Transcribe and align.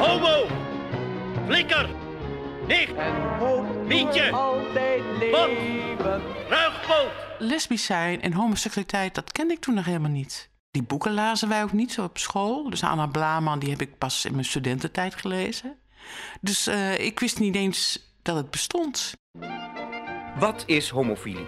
Homo! 0.00 0.46
Flikker! 1.46 1.88
Nicht! 2.66 2.92
Mietje! 3.86 4.30
Bot! 5.30 5.50
Ruigpoot! 6.48 7.10
Lesbisch 7.38 7.84
zijn 7.84 8.22
en 8.22 8.32
homoseksualiteit, 8.32 9.14
dat 9.14 9.32
kende 9.32 9.54
ik 9.54 9.60
toen 9.60 9.74
nog 9.74 9.84
helemaal 9.84 10.10
niet. 10.10 10.50
Die 10.70 10.82
boeken 10.82 11.12
lazen 11.12 11.48
wij 11.48 11.62
ook 11.62 11.72
niet 11.72 11.92
zo 11.92 12.04
op 12.04 12.18
school. 12.18 12.70
Dus 12.70 12.82
Anna 12.82 13.06
Blaman, 13.06 13.58
die 13.58 13.70
heb 13.70 13.80
ik 13.80 13.98
pas 13.98 14.24
in 14.24 14.32
mijn 14.32 14.44
studententijd 14.44 15.14
gelezen. 15.14 15.76
Dus 16.40 16.66
eh, 16.66 16.98
ik 16.98 17.20
wist 17.20 17.38
niet 17.38 17.54
eens 17.54 18.10
dat 18.22 18.36
het 18.36 18.50
bestond. 18.50 19.12
Wat 20.38 20.62
is 20.66 20.88
homofilie? 20.88 21.46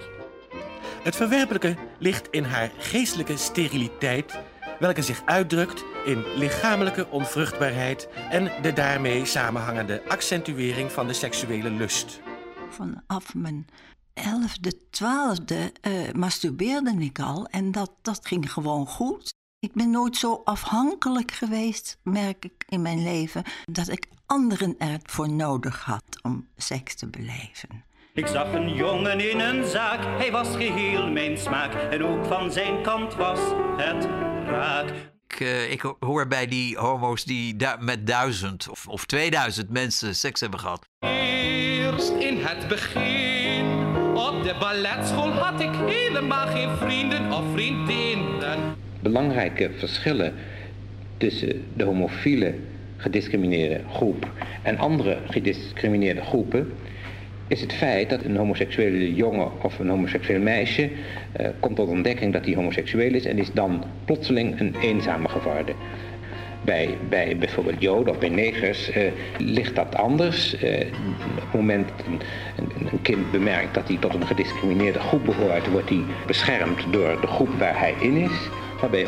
Het 1.03 1.16
verwerpelijke 1.16 1.77
ligt 1.98 2.29
in 2.30 2.45
haar 2.45 2.71
geestelijke 2.79 3.37
steriliteit, 3.37 4.39
welke 4.83 5.03
zich 5.03 5.23
uitdrukt 5.25 5.85
in 6.05 6.25
lichamelijke 6.35 7.09
onvruchtbaarheid 7.11 8.09
en 8.31 8.50
de 8.63 8.72
daarmee 8.72 9.25
samenhangende 9.25 10.03
accentuering 10.08 10.93
van 10.93 11.07
de 11.07 11.13
seksuele 11.13 11.71
lust. 11.71 12.21
Vanaf 12.68 13.35
mijn 13.35 13.67
elfde, 14.14 14.89
twaalfde 14.91 15.72
uh, 15.82 16.13
masturbeerde 16.13 16.95
ik 16.99 17.18
al 17.18 17.46
en 17.46 17.72
dat, 17.72 17.91
dat 18.03 18.27
ging 18.27 18.53
gewoon 18.53 18.86
goed. 18.86 19.35
Ik 19.58 19.72
ben 19.72 19.91
nooit 19.91 20.17
zo 20.17 20.41
afhankelijk 20.45 21.30
geweest, 21.30 21.99
merk 22.03 22.44
ik 22.44 22.64
in 22.69 22.83
mijn 22.83 23.03
leven, 23.03 23.43
dat 23.64 23.89
ik 23.89 24.07
anderen 24.27 24.75
ervoor 24.79 25.29
nodig 25.29 25.85
had 25.85 26.05
om 26.22 26.49
seks 26.57 26.94
te 26.94 27.07
beleven. 27.07 27.85
Ik 28.14 28.27
zag 28.27 28.53
een 28.53 28.75
jongen 28.75 29.30
in 29.30 29.41
een 29.41 29.64
zaak, 29.64 30.00
hij 30.03 30.30
was 30.30 30.57
geheel 30.57 31.11
mijn 31.11 31.39
smaak. 31.39 31.75
En 31.75 32.05
ook 32.05 32.25
van 32.25 32.53
zijn 32.53 32.83
kant 32.83 33.14
was 33.14 33.41
het 33.77 34.31
raak. 34.47 34.89
Ik, 35.28 35.41
uh, 35.41 35.70
ik 35.70 35.95
hoor 36.01 36.27
bij 36.27 36.47
die 36.47 36.77
homo's 36.77 37.25
die 37.25 37.56
du 37.56 37.67
met 37.78 38.06
duizend 38.06 38.69
of, 38.69 38.89
of 38.89 39.05
2000 39.05 39.70
mensen 39.70 40.14
seks 40.14 40.41
hebben 40.41 40.61
gehad. 40.61 40.86
Eerst 40.98 42.11
in 42.11 42.39
het 42.41 42.69
begin, 42.69 43.66
op 44.14 44.42
de 44.42 44.55
balletschool 44.58 45.31
had 45.31 45.61
ik 45.61 45.70
helemaal 45.86 46.47
geen 46.47 46.77
vrienden 46.77 47.33
of 47.33 47.44
vriendinnen. 47.53 48.58
Belangrijke 49.00 49.70
verschillen 49.78 50.34
tussen 51.16 51.64
de 51.77 51.84
homofiele 51.84 52.55
gediscrimineerde 52.97 53.81
groep 53.88 54.31
en 54.62 54.78
andere 54.78 55.19
gediscrimineerde 55.31 56.22
groepen 56.22 56.72
is 57.53 57.61
het 57.61 57.72
feit 57.72 58.11
dat 58.11 58.25
een 58.25 58.36
homoseksuele 58.36 59.14
jongen 59.14 59.50
of 59.62 59.78
een 59.78 59.89
homoseksueel 59.89 60.41
meisje 60.41 60.91
uh, 61.41 61.47
komt 61.61 61.77
tot 61.77 61.89
ontdekking 61.89 62.33
dat 62.33 62.44
hij 62.44 62.55
homoseksueel 62.55 63.14
is 63.14 63.25
en 63.25 63.39
is 63.39 63.53
dan 63.53 63.84
plotseling 64.05 64.61
een 64.61 64.75
eenzame 64.81 65.28
geworden. 65.28 65.75
Bij, 66.64 66.97
bij 67.09 67.36
bijvoorbeeld 67.36 67.83
Joden 67.83 68.12
of 68.12 68.19
bij 68.19 68.28
negers 68.28 68.97
uh, 68.97 69.03
ligt 69.39 69.75
dat 69.75 69.97
anders. 69.97 70.62
Uh, 70.62 70.81
op 71.36 71.42
het 71.42 71.53
moment 71.53 71.89
dat 71.89 72.06
een, 72.06 72.20
een, 72.92 73.03
kind 73.03 73.31
bemerkt 73.31 73.75
dat 73.75 73.89
hij 73.89 73.97
tot 73.97 74.14
een 74.14 74.27
gediscrimineerde 74.27 74.98
groep 74.98 75.25
behoort, 75.25 75.70
wordt 75.70 75.89
hij 75.89 76.03
beschermd 76.27 76.92
door 76.92 77.20
de 77.20 77.27
groep 77.27 77.59
waar 77.59 77.78
hij 77.78 77.94
in 78.00 78.16
is. 78.16 78.48
Maar 78.81 78.91
bij 78.91 79.06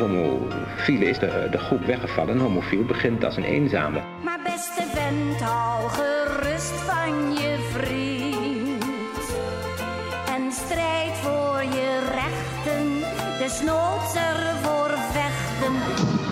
is 0.99 1.19
de, 1.19 1.47
de 1.51 1.57
groep 1.57 1.85
weggevallen. 1.85 2.39
Homofiel 2.39 2.83
begint 2.83 3.25
als 3.25 3.37
een 3.37 3.43
eenzame. 3.43 4.01
Maar 4.23 4.39
beste 4.43 4.83
vent, 4.93 5.41
hou 5.41 5.89
gerust 5.89 6.73
van 6.73 7.33
je 7.33 7.44
desnoods 13.45 14.15
ervoor 14.15 14.89
vechten. 15.11 15.73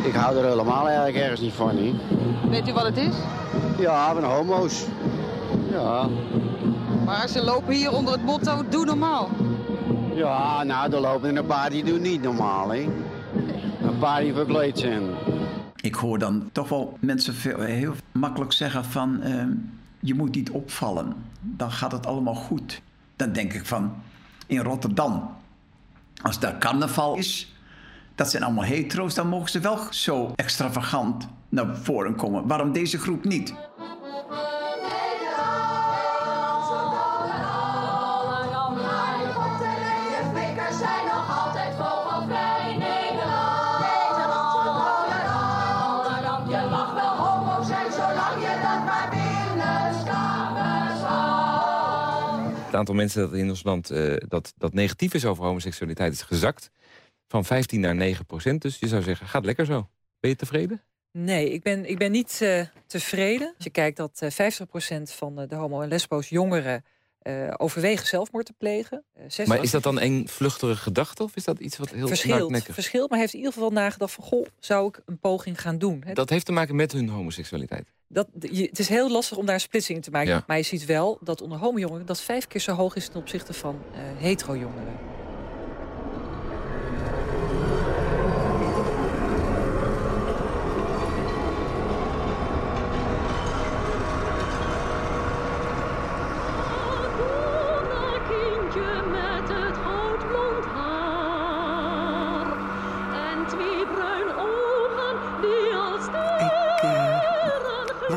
Ik 0.03 0.13
hou 0.13 0.37
er 0.37 0.45
helemaal 0.45 0.87
eigenlijk 0.87 1.17
ergens 1.17 1.41
niet 1.41 1.53
van, 1.53 1.75
niet? 1.83 1.95
Weet 2.49 2.67
u 2.67 2.73
wat 2.73 2.83
het 2.83 2.97
is? 2.97 3.15
Ja, 3.77 4.13
van 4.13 4.23
homo's. 4.23 4.85
Ja. 5.71 6.07
Maar 7.05 7.27
ze 7.27 7.43
lopen 7.43 7.73
hier 7.73 7.91
onder 7.91 8.13
het 8.13 8.23
motto, 8.23 8.63
doe 8.69 8.85
normaal. 8.85 9.29
Ja, 10.15 10.63
nou, 10.63 10.93
er 10.93 10.99
lopen 10.99 11.29
er 11.29 11.37
een 11.37 11.45
paar 11.45 11.69
die 11.69 11.83
doen 11.83 12.01
niet 12.01 12.21
normaal, 12.21 12.69
hè. 12.69 12.89
Een 13.81 13.97
paar 13.99 14.21
die 14.21 14.33
verkleed 14.33 14.79
zijn. 14.79 15.03
Ik 15.81 15.95
hoor 15.95 16.19
dan 16.19 16.49
toch 16.51 16.69
wel 16.69 16.97
mensen 16.99 17.33
veel, 17.33 17.59
heel 17.59 17.93
makkelijk 18.11 18.51
zeggen 18.51 18.85
van... 18.85 19.19
Uh, 19.23 19.43
je 19.99 20.13
moet 20.13 20.35
niet 20.35 20.51
opvallen, 20.51 21.13
dan 21.39 21.71
gaat 21.71 21.91
het 21.91 22.05
allemaal 22.05 22.35
goed. 22.35 22.81
Dan 23.15 23.31
denk 23.31 23.53
ik 23.53 23.65
van, 23.65 23.93
in 24.47 24.59
Rotterdam, 24.59 25.29
als 26.21 26.39
daar 26.39 26.57
carnaval 26.57 27.15
is... 27.15 27.55
dat 28.15 28.29
zijn 28.29 28.43
allemaal 28.43 28.63
hetero's, 28.63 29.13
dan 29.13 29.27
mogen 29.27 29.49
ze 29.49 29.59
wel 29.59 29.79
zo 29.89 30.31
extravagant 30.35 31.27
naar 31.49 31.77
voren 31.77 32.15
komen. 32.15 32.47
Waarom 32.47 32.71
deze 32.71 32.97
groep 32.99 33.25
niet? 33.25 33.53
Aantal 52.87 53.03
mensen 53.03 53.21
dat 53.21 53.39
in 53.39 53.49
ons 53.49 53.63
land 53.63 53.91
uh, 53.91 54.15
dat, 54.27 54.53
dat 54.57 54.73
negatief 54.73 55.13
is 55.13 55.25
over 55.25 55.43
homoseksualiteit 55.43 56.13
is 56.13 56.21
gezakt. 56.21 56.71
Van 57.27 57.45
15 57.45 57.79
naar 57.79 57.95
9 57.95 58.25
procent. 58.25 58.61
Dus 58.61 58.79
je 58.79 58.87
zou 58.87 59.01
zeggen, 59.01 59.27
gaat 59.27 59.45
lekker 59.45 59.65
zo. 59.65 59.89
Ben 60.19 60.29
je 60.29 60.35
tevreden? 60.35 60.81
Nee, 61.11 61.49
ik 61.49 61.63
ben, 61.63 61.89
ik 61.89 61.97
ben 61.97 62.11
niet 62.11 62.39
uh, 62.43 62.61
tevreden. 62.85 63.53
Als 63.55 63.63
je 63.63 63.69
kijkt 63.69 63.97
dat 63.97 64.19
uh, 64.23 64.29
50 64.29 64.67
procent 64.67 65.11
van 65.11 65.35
de 65.35 65.55
homo- 65.55 65.81
en 65.81 65.89
lesbo's 65.89 66.29
jongeren 66.29 66.85
uh, 67.23 67.53
overwegen 67.57 68.07
zelfmoord 68.07 68.45
te 68.45 68.53
plegen. 68.57 69.03
Uh, 69.37 69.47
maar 69.47 69.63
is 69.63 69.71
dat 69.71 69.83
dan 69.83 70.01
een 70.01 70.27
vluchtige 70.27 70.75
gedachte 70.75 71.23
of 71.23 71.35
is 71.35 71.43
dat 71.43 71.59
iets 71.59 71.77
wat 71.77 71.89
heel 71.89 72.07
verschilt? 72.07 72.63
Verschilt, 72.63 73.09
maar 73.09 73.19
heeft 73.19 73.33
in 73.33 73.39
ieder 73.39 73.53
geval 73.53 73.69
nagedacht 73.69 74.13
van... 74.13 74.23
goh, 74.23 74.45
zou 74.59 74.87
ik 74.87 75.01
een 75.05 75.19
poging 75.19 75.61
gaan 75.61 75.77
doen? 75.77 76.03
Hè? 76.05 76.13
Dat 76.13 76.29
heeft 76.29 76.45
te 76.45 76.51
maken 76.51 76.75
met 76.75 76.91
hun 76.91 77.09
homoseksualiteit? 77.09 77.91
Dat, 78.07 78.27
je, 78.39 78.63
het 78.63 78.79
is 78.79 78.87
heel 78.87 79.11
lastig 79.11 79.37
om 79.37 79.45
daar 79.45 79.55
een 79.55 79.61
splitsing 79.61 79.97
in 79.97 80.03
te 80.03 80.11
maken. 80.11 80.31
Ja. 80.31 80.43
Maar 80.47 80.57
je 80.57 80.63
ziet 80.63 80.85
wel 80.85 81.17
dat 81.21 81.41
onder 81.41 81.57
homo-jongeren... 81.57 82.05
dat 82.05 82.21
vijf 82.21 82.47
keer 82.47 82.61
zo 82.61 82.73
hoog 82.73 82.95
is 82.95 83.07
ten 83.07 83.19
opzichte 83.19 83.53
van 83.53 83.81
uh, 83.91 83.99
hetero-jongeren. 84.17 84.93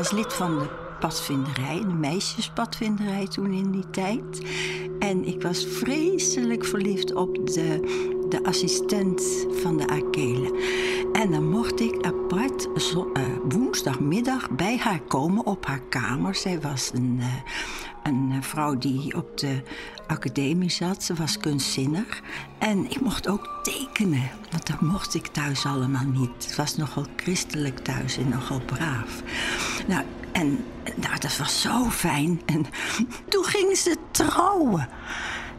Was 0.07 0.19
lid 0.19 0.33
van 0.33 0.59
de 0.59 0.67
padvinderij, 0.99 1.79
de 1.79 1.93
meisjespadvinderij 1.93 3.27
toen 3.27 3.51
in 3.51 3.71
die 3.71 3.89
tijd. 3.89 4.41
En 4.99 5.25
ik 5.25 5.41
was 5.41 5.65
vreselijk 5.65 6.65
verliefd 6.65 7.13
op 7.13 7.47
de, 7.47 7.79
de 8.29 8.43
assistent 8.43 9.45
van 9.51 9.77
de 9.77 9.87
Akele. 9.87 10.59
En 11.13 11.31
dan 11.31 11.49
mocht 11.49 11.79
ik 11.79 12.05
apart 12.05 12.67
zo, 12.75 13.11
uh, 13.13 13.23
woensdagmiddag 13.49 14.49
bij 14.49 14.77
haar 14.77 15.01
komen 15.01 15.45
op 15.45 15.65
haar 15.65 15.83
kamer. 15.89 16.35
Zij 16.35 16.59
was 16.61 16.91
een, 16.93 17.17
uh, 17.19 17.33
een 18.03 18.43
vrouw 18.43 18.77
die 18.77 19.15
op 19.15 19.37
de 19.37 19.61
academie 20.07 20.69
zat. 20.69 21.03
Ze 21.03 21.13
was 21.13 21.37
kunstzinnig. 21.37 22.21
En 22.57 22.89
ik 22.89 23.01
mocht 23.01 23.27
ook 23.27 23.59
tekenen, 23.63 24.29
want 24.51 24.67
dat 24.67 24.81
mocht 24.81 25.13
ik 25.13 25.27
thuis 25.27 25.65
allemaal 25.65 26.05
niet. 26.05 26.45
Het 26.45 26.55
was 26.55 26.75
nogal 26.75 27.05
christelijk 27.15 27.79
thuis 27.79 28.17
en 28.17 28.29
nogal 28.29 28.59
braaf. 28.59 29.21
Nou, 29.87 30.05
en 30.31 30.65
nou, 30.95 31.19
dat 31.19 31.37
was 31.37 31.61
zo 31.61 31.89
fijn. 31.89 32.41
En 32.45 32.65
toen 33.29 33.43
gingen 33.43 33.75
ze 33.75 33.95
trouwen. 34.11 34.89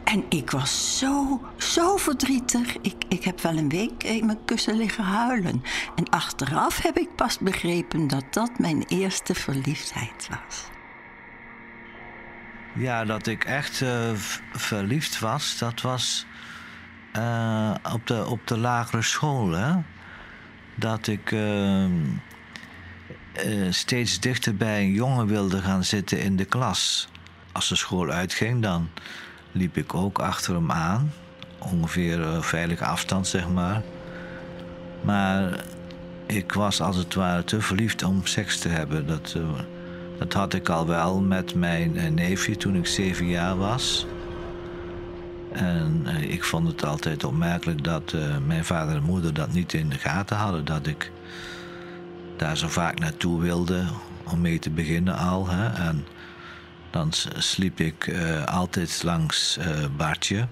En 0.03 0.25
ik 0.29 0.51
was 0.51 0.97
zo, 0.97 1.41
zo 1.57 1.97
verdrietig. 1.97 2.77
Ik, 2.81 3.03
ik 3.07 3.23
heb 3.23 3.41
wel 3.41 3.57
een 3.57 3.69
week 3.69 4.03
in 4.03 4.25
mijn 4.25 4.45
kussen 4.45 4.77
liggen 4.77 5.03
huilen. 5.03 5.63
En 5.95 6.09
achteraf 6.09 6.81
heb 6.81 6.97
ik 6.97 7.15
pas 7.15 7.37
begrepen 7.37 8.07
dat 8.07 8.23
dat 8.31 8.59
mijn 8.59 8.83
eerste 8.87 9.35
verliefdheid 9.35 10.27
was. 10.29 10.78
Ja, 12.75 13.05
dat 13.05 13.27
ik 13.27 13.43
echt 13.43 13.81
uh, 13.81 14.11
verliefd 14.53 15.19
was, 15.19 15.57
dat 15.57 15.81
was 15.81 16.25
uh, 17.17 17.73
op, 17.93 18.07
de, 18.07 18.25
op 18.25 18.47
de 18.47 18.57
lagere 18.57 19.01
school. 19.01 19.51
Hè? 19.51 19.73
Dat 20.75 21.07
ik 21.07 21.31
uh, 21.31 21.85
steeds 23.69 24.19
dichter 24.19 24.55
bij 24.55 24.81
een 24.81 24.91
jongen 24.91 25.27
wilde 25.27 25.61
gaan 25.61 25.83
zitten 25.83 26.21
in 26.21 26.35
de 26.35 26.45
klas. 26.45 27.09
Als 27.51 27.69
de 27.69 27.75
school 27.75 28.09
uitging, 28.09 28.61
dan 28.61 28.89
liep 29.51 29.77
ik 29.77 29.93
ook 29.93 30.19
achter 30.19 30.53
hem 30.53 30.71
aan. 30.71 31.11
Ongeveer 31.59 32.43
veilige 32.43 32.85
afstand, 32.85 33.27
zeg 33.27 33.49
maar. 33.49 33.81
Maar 35.01 35.63
ik 36.25 36.53
was 36.53 36.81
als 36.81 36.95
het 36.95 37.13
ware 37.13 37.43
te 37.43 37.61
verliefd 37.61 38.03
om 38.03 38.25
seks 38.25 38.59
te 38.59 38.69
hebben. 38.69 39.07
Dat, 39.07 39.33
eh, 39.37 39.43
dat 40.19 40.33
had 40.33 40.53
ik 40.53 40.69
al 40.69 40.87
wel 40.87 41.21
met 41.21 41.55
mijn 41.55 41.97
eh, 41.97 42.09
neefje 42.09 42.57
toen 42.57 42.75
ik 42.75 42.87
zeven 42.87 43.27
jaar 43.27 43.57
was. 43.57 44.05
En 45.51 46.01
eh, 46.05 46.31
ik 46.31 46.43
vond 46.43 46.67
het 46.67 46.85
altijd 46.85 47.23
opmerkelijk 47.23 47.83
dat 47.83 48.13
eh, 48.13 48.21
mijn 48.45 48.65
vader 48.65 48.95
en 48.95 49.03
moeder 49.03 49.33
dat 49.33 49.53
niet 49.53 49.73
in 49.73 49.89
de 49.89 49.97
gaten 49.97 50.37
hadden. 50.37 50.65
Dat 50.65 50.87
ik 50.87 51.11
daar 52.37 52.57
zo 52.57 52.67
vaak 52.67 52.99
naartoe 52.99 53.41
wilde 53.41 53.83
om 54.23 54.41
mee 54.41 54.59
te 54.59 54.69
beginnen 54.69 55.17
al. 55.17 55.47
Hè. 55.47 55.87
En 55.87 56.05
dan 56.89 57.11
sliep 57.37 57.79
ik 57.79 58.13
altijd 58.45 59.03
langs 59.03 59.59
Bartje. 59.97 60.47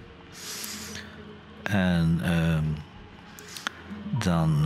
En 1.64 2.19
ehm, 2.24 2.64
dan, 4.24 4.66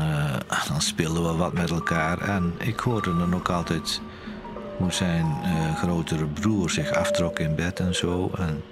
dan 0.68 0.82
speelden 0.82 1.24
we 1.24 1.38
wat 1.38 1.54
met 1.54 1.70
elkaar. 1.70 2.18
En 2.22 2.54
ik 2.58 2.80
hoorde 2.80 3.18
dan 3.18 3.36
ook 3.36 3.50
altijd 3.50 4.02
hoe 4.82 4.92
zijn 4.92 5.36
eh, 5.44 5.76
grotere 5.76 6.26
broer 6.26 6.70
zich 6.70 6.92
aftrok 6.94 7.40
in 7.40 7.56
bed 7.56 7.80
en 7.80 7.96
zo. 7.96 8.32
En 8.38 8.64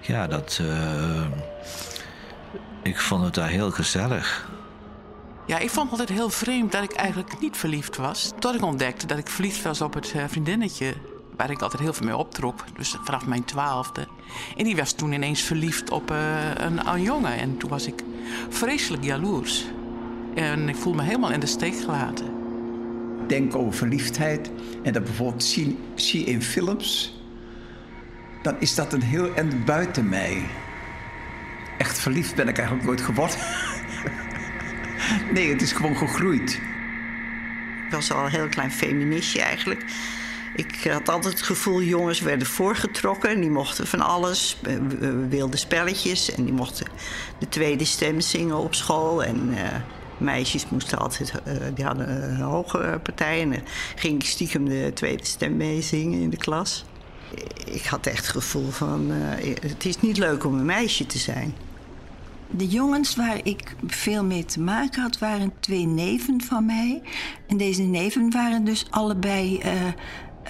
ja, 0.00 0.26
dat. 0.26 0.60
eh, 0.62 1.26
ik 2.82 3.00
vond 3.00 3.24
het 3.24 3.34
daar 3.34 3.48
heel 3.48 3.70
gezellig. 3.70 4.48
Ja, 5.46 5.58
ik 5.58 5.70
vond 5.70 5.90
het 5.90 6.00
altijd 6.00 6.18
heel 6.18 6.30
vreemd 6.30 6.72
dat 6.72 6.82
ik 6.82 6.92
eigenlijk 6.92 7.40
niet 7.40 7.56
verliefd 7.56 7.96
was. 7.96 8.32
Tot 8.38 8.54
ik 8.54 8.62
ontdekte 8.62 9.06
dat 9.06 9.18
ik 9.18 9.28
verliefd 9.28 9.62
was 9.62 9.80
op 9.80 9.94
het 9.94 10.12
eh, 10.12 10.24
vriendinnetje 10.28 10.94
waar 11.36 11.50
ik 11.50 11.62
altijd 11.62 11.82
heel 11.82 11.92
veel 11.92 12.06
mee 12.06 12.16
optrok. 12.16 12.64
Dus 12.76 12.96
vanaf 13.04 13.26
mijn 13.26 13.44
twaalfde. 13.44 14.06
En 14.56 14.64
die 14.64 14.76
was 14.76 14.92
toen 14.92 15.12
ineens 15.12 15.40
verliefd 15.40 15.90
op 15.90 16.10
een, 16.10 16.88
een 16.88 17.02
jongen. 17.02 17.38
En 17.38 17.56
toen 17.56 17.70
was 17.70 17.86
ik 17.86 18.02
vreselijk 18.48 19.04
jaloers. 19.04 19.64
En 20.34 20.68
ik 20.68 20.76
voelde 20.76 20.98
me 20.98 21.04
helemaal 21.04 21.30
in 21.30 21.40
de 21.40 21.46
steek 21.46 21.74
gelaten. 21.74 22.35
Denk 23.26 23.56
over 23.56 23.74
verliefdheid 23.74 24.50
en 24.82 24.92
dat 24.92 25.04
bijvoorbeeld 25.04 25.44
zie, 25.44 25.78
zie 25.94 26.24
in 26.24 26.42
films, 26.42 27.20
dan 28.42 28.56
is 28.58 28.74
dat 28.74 28.92
een 28.92 29.02
heel 29.02 29.34
en 29.34 29.64
buiten 29.64 30.08
mij. 30.08 30.42
Echt 31.78 31.98
verliefd 31.98 32.34
ben 32.34 32.48
ik 32.48 32.56
eigenlijk 32.58 32.86
nooit 32.86 33.00
geworden. 33.00 33.36
nee, 35.34 35.52
het 35.52 35.62
is 35.62 35.72
gewoon 35.72 35.96
gegroeid. 35.96 36.60
Ik 37.86 37.92
was 37.92 38.12
al 38.12 38.24
een 38.24 38.30
heel 38.30 38.48
klein 38.48 38.72
feministje 38.72 39.40
eigenlijk. 39.42 39.84
Ik 40.54 40.90
had 40.90 41.08
altijd 41.08 41.34
het 41.34 41.42
gevoel, 41.42 41.82
jongens 41.82 42.20
werden 42.20 42.46
voorgetrokken. 42.46 43.30
En 43.30 43.40
die 43.40 43.50
mochten 43.50 43.86
van 43.86 44.00
alles, 44.00 44.56
eh, 44.62 44.74
w- 44.76 45.28
wilde 45.28 45.56
spelletjes. 45.56 46.34
En 46.34 46.44
die 46.44 46.52
mochten 46.52 46.86
de 47.38 47.48
tweede 47.48 47.84
stem 47.84 48.20
zingen 48.20 48.56
op 48.56 48.74
school. 48.74 49.24
En 49.24 49.50
eh, 49.56 49.80
meisjes 50.18 50.68
moesten 50.68 50.98
altijd, 50.98 51.32
eh, 51.44 51.54
die 51.74 51.84
hadden 51.84 52.30
een 52.30 52.40
hogere 52.40 52.98
partij. 52.98 53.40
En 53.40 53.50
dan 53.50 53.60
ging 53.96 54.22
ik 54.22 54.28
stiekem 54.28 54.64
de 54.64 54.90
tweede 54.94 55.24
stem 55.24 55.56
meezingen 55.56 56.20
in 56.20 56.30
de 56.30 56.36
klas. 56.36 56.84
Ik 57.64 57.84
had 57.84 58.06
echt 58.06 58.16
het 58.16 58.28
gevoel 58.28 58.70
van, 58.70 59.12
eh, 59.12 59.54
het 59.60 59.84
is 59.84 60.00
niet 60.00 60.18
leuk 60.18 60.44
om 60.44 60.54
een 60.58 60.64
meisje 60.64 61.06
te 61.06 61.18
zijn. 61.18 61.54
De 62.50 62.66
jongens 62.66 63.16
waar 63.16 63.40
ik 63.42 63.74
veel 63.86 64.24
mee 64.24 64.44
te 64.44 64.60
maken 64.60 65.02
had, 65.02 65.18
waren 65.18 65.52
twee 65.60 65.86
neven 65.86 66.42
van 66.42 66.66
mij. 66.66 67.02
En 67.46 67.56
deze 67.56 67.82
neven 67.82 68.30
waren 68.30 68.64
dus 68.64 68.86
allebei 68.90 69.58
eh, 69.58 69.72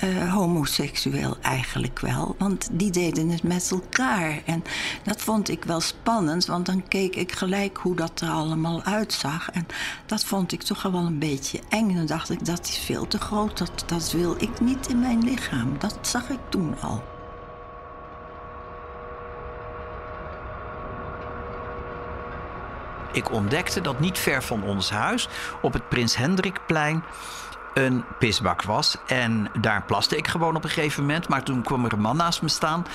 eh, 0.01 0.33
homoseksueel 0.33 1.37
eigenlijk 1.43 1.99
wel. 1.99 2.35
Want 2.39 2.69
die 2.73 2.91
deden 2.91 3.29
het 3.29 3.43
met 3.43 3.71
elkaar. 3.71 4.43
En 4.45 4.63
dat 5.03 5.21
vond 5.21 5.49
ik 5.49 5.65
wel 5.65 5.81
spannend, 5.81 6.47
want 6.47 6.67
dan 6.67 6.89
keek 6.89 7.17
ik 7.17 7.33
gelijk 7.33 7.77
hoe 7.77 7.97
dat 7.97 8.21
er 8.21 8.29
allemaal 8.29 8.83
uitzag. 8.83 9.51
En 9.51 9.67
dat 10.07 10.25
vond 10.25 10.53
ik 10.53 10.63
toch 10.63 10.83
wel 10.83 10.95
een 10.95 11.19
beetje 11.19 11.61
eng. 11.69 11.91
En 11.91 11.97
dan 11.97 12.07
dacht 12.07 12.31
ik, 12.31 12.45
dat 12.45 12.69
is 12.69 12.79
veel 12.79 13.07
te 13.07 13.19
groot, 13.19 13.59
dat, 13.59 13.85
dat 13.87 14.13
wil 14.13 14.35
ik 14.39 14.61
niet 14.61 14.89
in 14.89 15.01
mijn 15.01 15.25
lichaam. 15.25 15.79
Dat 15.79 15.99
zag 16.01 16.29
ik 16.29 16.41
toen 16.49 16.81
al. 16.81 17.03
Ik 23.13 23.31
ontdekte 23.31 23.81
dat 23.81 24.01
niet 24.01 24.19
ver 24.19 24.43
van 24.43 24.63
ons 24.63 24.91
huis, 24.91 25.29
op 25.63 25.73
het 25.73 25.89
Prins 25.89 26.17
Hendrikplein, 26.17 27.05
een 27.77 28.05
pisbak 28.19 28.63
was. 28.63 28.97
En 29.07 29.49
daar 29.61 29.83
plaste 29.83 30.17
ik 30.17 30.27
gewoon 30.27 30.57
op 30.57 30.65
een 30.65 30.71
gegeven 30.71 31.03
moment. 31.03 31.29
Maar 31.29 31.43
toen 31.43 31.63
kwam 31.63 31.85
er 31.85 31.93
een 31.93 32.01
man 32.01 32.17
naast 32.17 32.43
me 32.43 32.49
staan. 32.49 32.87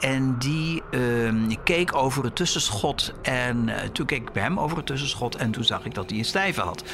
En 0.00 0.38
die 0.38 0.82
ehm, 0.90 1.54
keek 1.64 1.94
over 1.94 2.24
het 2.24 2.36
tussenschot. 2.36 3.12
En 3.22 3.68
eh, 3.68 3.88
toen 3.88 4.06
keek 4.06 4.22
ik 4.22 4.32
bij 4.32 4.42
hem 4.42 4.60
over 4.60 4.76
het 4.76 4.86
tussenschot. 4.86 5.36
En 5.36 5.50
toen 5.50 5.64
zag 5.64 5.84
ik 5.84 5.94
dat 5.94 6.10
hij 6.10 6.18
een 6.18 6.24
stijve 6.24 6.60
had. 6.60 6.84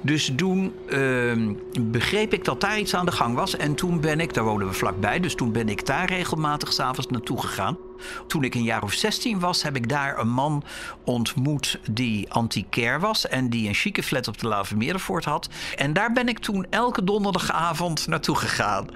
Dus 0.00 0.32
toen 0.36 0.74
ehm, 0.88 1.52
begreep 1.80 2.32
ik 2.32 2.44
dat 2.44 2.60
daar 2.60 2.78
iets 2.78 2.94
aan 2.94 3.06
de 3.06 3.12
gang 3.12 3.34
was. 3.34 3.56
En 3.56 3.74
toen 3.74 4.00
ben 4.00 4.20
ik, 4.20 4.34
daar 4.34 4.44
wonen 4.44 4.66
we 4.66 4.72
vlakbij. 4.72 5.20
Dus 5.20 5.34
toen 5.34 5.52
ben 5.52 5.68
ik 5.68 5.86
daar 5.86 6.08
regelmatig 6.08 6.72
s'avonds 6.72 7.10
naartoe 7.10 7.40
gegaan. 7.40 7.78
Toen 8.26 8.44
ik 8.44 8.54
een 8.54 8.62
jaar 8.62 8.82
of 8.82 8.92
16 8.92 9.40
was, 9.40 9.62
heb 9.62 9.76
ik 9.76 9.88
daar 9.88 10.18
een 10.18 10.28
man 10.28 10.64
ontmoet 11.04 11.78
die 11.90 12.32
antiquair 12.32 13.00
was. 13.00 13.28
En 13.28 13.50
die 13.50 13.68
een 13.68 13.74
chique 13.74 14.02
flat 14.02 14.28
op 14.28 14.38
de 14.38 14.48
Lavermeerdervoort 14.48 15.24
had. 15.24 15.48
En 15.76 15.92
daar 15.92 16.12
ben 16.12 16.28
ik 16.28 16.38
toen 16.38 16.66
elke 16.70 17.04
donderdagavond 17.04 18.06
naartoe 18.06 18.36
gegaan. 18.36 18.88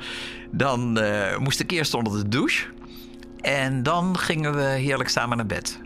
Dan 0.51 0.99
eh, 0.99 1.39
moest 1.39 1.61
ik 1.61 1.71
eerst 1.71 1.95
onder 1.95 2.13
de 2.13 2.29
douche. 2.29 2.67
En 3.41 3.83
dan 3.83 4.19
gingen 4.19 4.55
we 4.55 4.63
heerlijk 4.63 5.09
samen 5.09 5.37
naar 5.37 5.47
bed. 5.47 5.81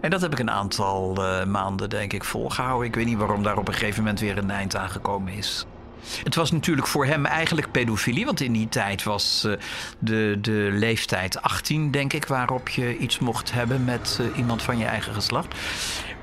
En 0.00 0.10
dat 0.10 0.20
heb 0.20 0.32
ik 0.32 0.38
een 0.38 0.50
aantal 0.50 1.24
eh, 1.24 1.44
maanden, 1.44 1.90
denk 1.90 2.12
ik, 2.12 2.24
volgehouden. 2.24 2.86
Ik 2.86 2.94
weet 2.94 3.06
niet 3.06 3.18
waarom 3.18 3.42
daar 3.42 3.58
op 3.58 3.68
een 3.68 3.74
gegeven 3.74 4.02
moment 4.02 4.20
weer 4.20 4.38
een 4.38 4.50
eind 4.50 4.76
aan 4.76 4.90
gekomen 4.90 5.32
is. 5.32 5.66
Het 6.24 6.34
was 6.34 6.50
natuurlijk 6.50 6.86
voor 6.86 7.06
hem 7.06 7.26
eigenlijk 7.26 7.70
pedofilie, 7.70 8.24
want 8.24 8.40
in 8.40 8.52
die 8.52 8.68
tijd 8.68 9.02
was 9.02 9.44
eh, 9.44 9.52
de, 9.98 10.38
de 10.40 10.68
leeftijd 10.72 11.42
18, 11.42 11.90
denk 11.90 12.12
ik, 12.12 12.26
waarop 12.26 12.68
je 12.68 12.96
iets 12.96 13.18
mocht 13.18 13.52
hebben 13.52 13.84
met 13.84 14.18
eh, 14.20 14.38
iemand 14.38 14.62
van 14.62 14.78
je 14.78 14.84
eigen 14.84 15.14
geslacht. 15.14 15.54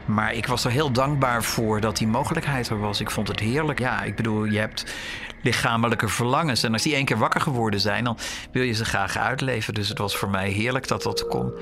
Maar 0.05 0.33
ik 0.33 0.47
was 0.47 0.65
er 0.65 0.71
heel 0.71 0.91
dankbaar 0.91 1.43
voor 1.43 1.81
dat 1.81 1.97
die 1.97 2.07
mogelijkheid 2.07 2.69
er 2.69 2.79
was. 2.79 3.01
Ik 3.01 3.11
vond 3.11 3.27
het 3.27 3.39
heerlijk. 3.39 3.79
Ja, 3.79 4.01
ik 4.01 4.15
bedoel, 4.15 4.45
je 4.45 4.59
hebt 4.59 4.93
lichamelijke 5.41 6.07
verlangens. 6.07 6.63
En 6.63 6.73
als 6.73 6.81
die 6.81 6.95
één 6.95 7.05
keer 7.05 7.17
wakker 7.17 7.41
geworden 7.41 7.79
zijn, 7.79 8.03
dan 8.03 8.17
wil 8.51 8.63
je 8.63 8.73
ze 8.73 8.85
graag 8.85 9.17
uitleven. 9.17 9.73
Dus 9.73 9.89
het 9.89 9.97
was 9.97 10.15
voor 10.15 10.29
mij 10.29 10.49
heerlijk 10.49 10.87
dat 10.87 11.03
dat 11.03 11.27
kon 11.27 11.53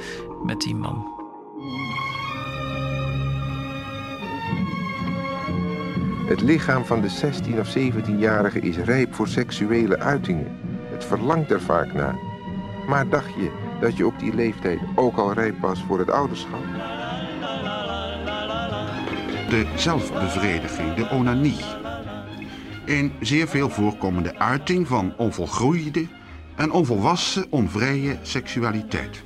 met 0.44 0.62
die 0.62 0.76
man. 0.76 1.20
Het 6.28 6.42
lichaam 6.42 6.86
van 6.86 7.02
de 7.02 7.10
16 7.10 7.60
of 7.60 7.78
17-jarige 7.78 8.60
is 8.60 8.78
rijp 8.78 9.16
voor 9.16 9.28
seksuele 9.28 10.00
uitingen. 10.00 10.60
Het 10.92 11.06
verlangt 11.06 11.52
er 11.52 11.62
vaak 11.62 11.94
naar. 11.94 12.16
Maar 12.88 13.10
dacht 13.10 13.34
je 13.34 13.52
dat 13.80 13.98
je 13.98 14.06
op 14.06 14.20
die 14.20 14.36
leeftijd 14.36 14.80
ook 14.96 15.18
al 15.18 15.34
rijp 15.34 15.60
was 15.60 15.84
voor 15.88 16.00
het 16.00 16.12
ouderschap? 16.12 16.64
De 19.52 19.66
zelfbevrediging, 19.76 20.94
de 20.94 21.10
onanie. 21.10 21.60
Een 22.86 23.12
zeer 23.20 23.48
veel 23.48 23.70
voorkomende 23.70 24.38
uiting 24.38 24.88
van 24.88 25.14
onvolgroeide 25.18 26.08
en 26.56 26.72
onvolwassen 26.72 27.46
onvrije 27.50 28.18
seksualiteit. 28.22 29.24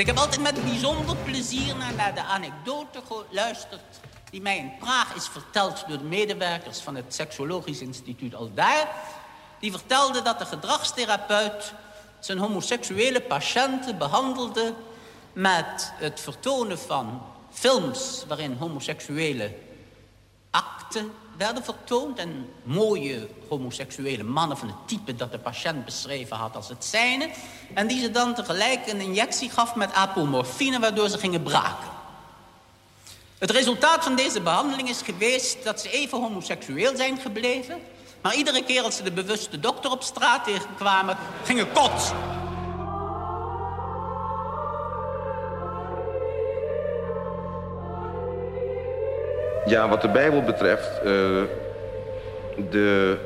Ik 0.00 0.06
heb 0.06 0.18
altijd 0.18 0.40
met 0.40 0.64
bijzonder 0.64 1.16
plezier 1.16 1.76
naar, 1.76 2.14
de 2.14 2.22
anekdote 2.22 3.00
geluisterd... 3.06 4.00
die 4.30 4.40
mij 4.40 4.58
in 4.58 4.72
Praag 4.78 5.14
is 5.14 5.28
verteld 5.28 5.84
door 5.88 5.98
de 5.98 6.04
medewerkers 6.04 6.78
van 6.80 6.94
het 6.94 7.14
Seksologisch 7.14 7.80
Instituut 7.80 8.34
Aldaar. 8.34 8.88
Die 9.58 9.70
vertelde 9.70 10.22
dat 10.22 10.38
de 10.38 10.44
gedragstherapeut 10.44 11.72
zijn 12.20 12.38
homoseksuele 12.38 13.20
patiënten 13.20 13.98
behandelde... 13.98 14.74
met 15.32 15.92
het 15.96 16.20
vertonen 16.20 16.78
van 16.78 17.22
films 17.50 18.24
waarin 18.28 18.56
homoseksuele 18.58 19.54
akten 20.50 21.12
werden 21.40 21.64
vertoond... 21.64 22.18
en 22.18 22.48
mooie 22.62 23.28
homoseksuele 23.48 24.22
mannen 24.22 24.56
van 24.56 24.68
het 24.68 24.88
type 24.88 25.16
dat 25.16 25.32
de 25.32 25.38
patiënt 25.38 25.84
beschreven 25.84 26.36
had 26.36 26.56
als 26.56 26.68
het 26.68 26.84
zijne... 26.84 27.30
en 27.74 27.86
die 27.86 28.00
ze 28.00 28.10
dan 28.10 28.34
tegelijk 28.34 28.86
een 28.86 29.00
injectie 29.00 29.50
gaf 29.50 29.74
met 29.74 29.92
apomorfine... 29.92 30.78
waardoor 30.78 31.08
ze 31.08 31.18
gingen 31.18 31.42
braken. 31.42 31.88
Het 33.38 33.50
resultaat 33.50 34.04
van 34.04 34.16
deze 34.16 34.40
behandeling 34.40 34.88
is 34.88 35.02
geweest 35.02 35.64
dat 35.64 35.80
ze 35.80 35.90
even 35.90 36.20
homoseksueel 36.20 36.96
zijn 36.96 37.18
gebleven... 37.18 37.78
maar 38.22 38.34
iedere 38.34 38.64
keer 38.64 38.82
als 38.82 38.96
ze 38.96 39.02
de 39.02 39.12
bewuste 39.12 39.60
dokter 39.60 39.90
op 39.90 40.02
straat 40.02 40.44
tegenkwamen, 40.44 41.16
gingen 41.44 41.72
kotsen. 41.72 42.39
Ja, 49.70 49.88
wat 49.88 50.00
de 50.00 50.08
Bijbel 50.08 50.42
betreft... 50.42 50.98
eh, 50.98 51.04
de, 52.70 53.16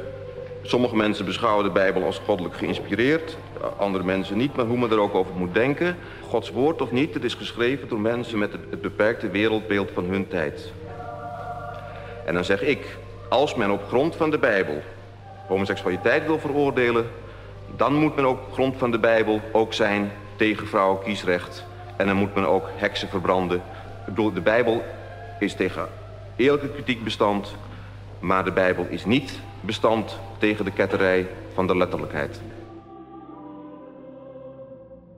sommige 0.63 0.97
mensen 0.97 1.25
beschouwen 1.25 1.65
de 1.65 1.71
Bijbel 1.71 2.05
als 2.05 2.21
goddelijk 2.25 2.57
geïnspireerd. 2.57 3.37
Andere 3.77 4.05
mensen 4.05 4.37
niet, 4.37 4.57
maar 4.57 4.65
hoe 4.65 4.79
men 4.79 4.91
er 4.91 5.01
ook 5.01 5.15
over 5.15 5.35
moet 5.35 5.55
denken. 5.55 5.97
Gods 6.29 6.51
woord 6.51 6.83
of 6.83 6.91
niet, 6.91 7.15
het 7.15 7.25
is 7.25 7.35
geschreven 7.35 7.89
door 7.89 8.01
mensen 8.01 8.39
met 8.39 8.53
het, 8.53 8.81
beperkte 8.81 9.29
wereldbeeld 9.29 9.91
van 9.95 10.05
hun 10.05 10.29
tijd. 10.29 10.73
En 12.25 12.35
dan 12.35 12.45
zeg 12.45 12.63
ik, 12.63 12.97
als 13.29 13.55
men 13.55 13.71
op 13.71 13.85
grond 13.89 14.17
van 14.17 14.31
de 14.31 14.39
Bijbel 14.39 14.83
homoseksualiteit 15.47 16.27
wil 16.27 16.39
veroordelen... 16.39 17.07
dan 17.77 17.95
moet 17.95 18.17
men 18.17 18.29
op 18.29 18.53
grond 18.53 18.77
van 18.79 18.91
de 18.91 18.99
Bijbel 18.99 19.41
ook 19.53 19.73
zijn 19.73 20.13
tegen 20.37 20.67
vrouwenkiesrecht. 20.67 21.65
En 21.97 22.07
dan 22.07 22.17
moet 22.17 22.35
men 22.35 22.49
ook 22.49 22.69
heksen 22.77 23.09
verbranden. 23.09 23.57
Ik 23.57 24.05
bedoel, 24.05 24.33
de 24.33 24.41
Bijbel 24.41 24.85
is 25.39 25.55
tegen 25.55 25.89
eerlijke 26.37 26.71
kritiek 26.71 27.05
bestand... 27.05 27.55
maar 28.21 28.45
de 28.45 28.53
Bijbel 28.53 28.87
is 28.89 29.05
niet 29.05 29.41
bestand 29.61 30.19
tegen 30.39 30.65
de 30.65 30.73
ketterij 30.73 31.27
van 31.55 31.67
de 31.67 31.77
letterlijkheid. 31.77 32.41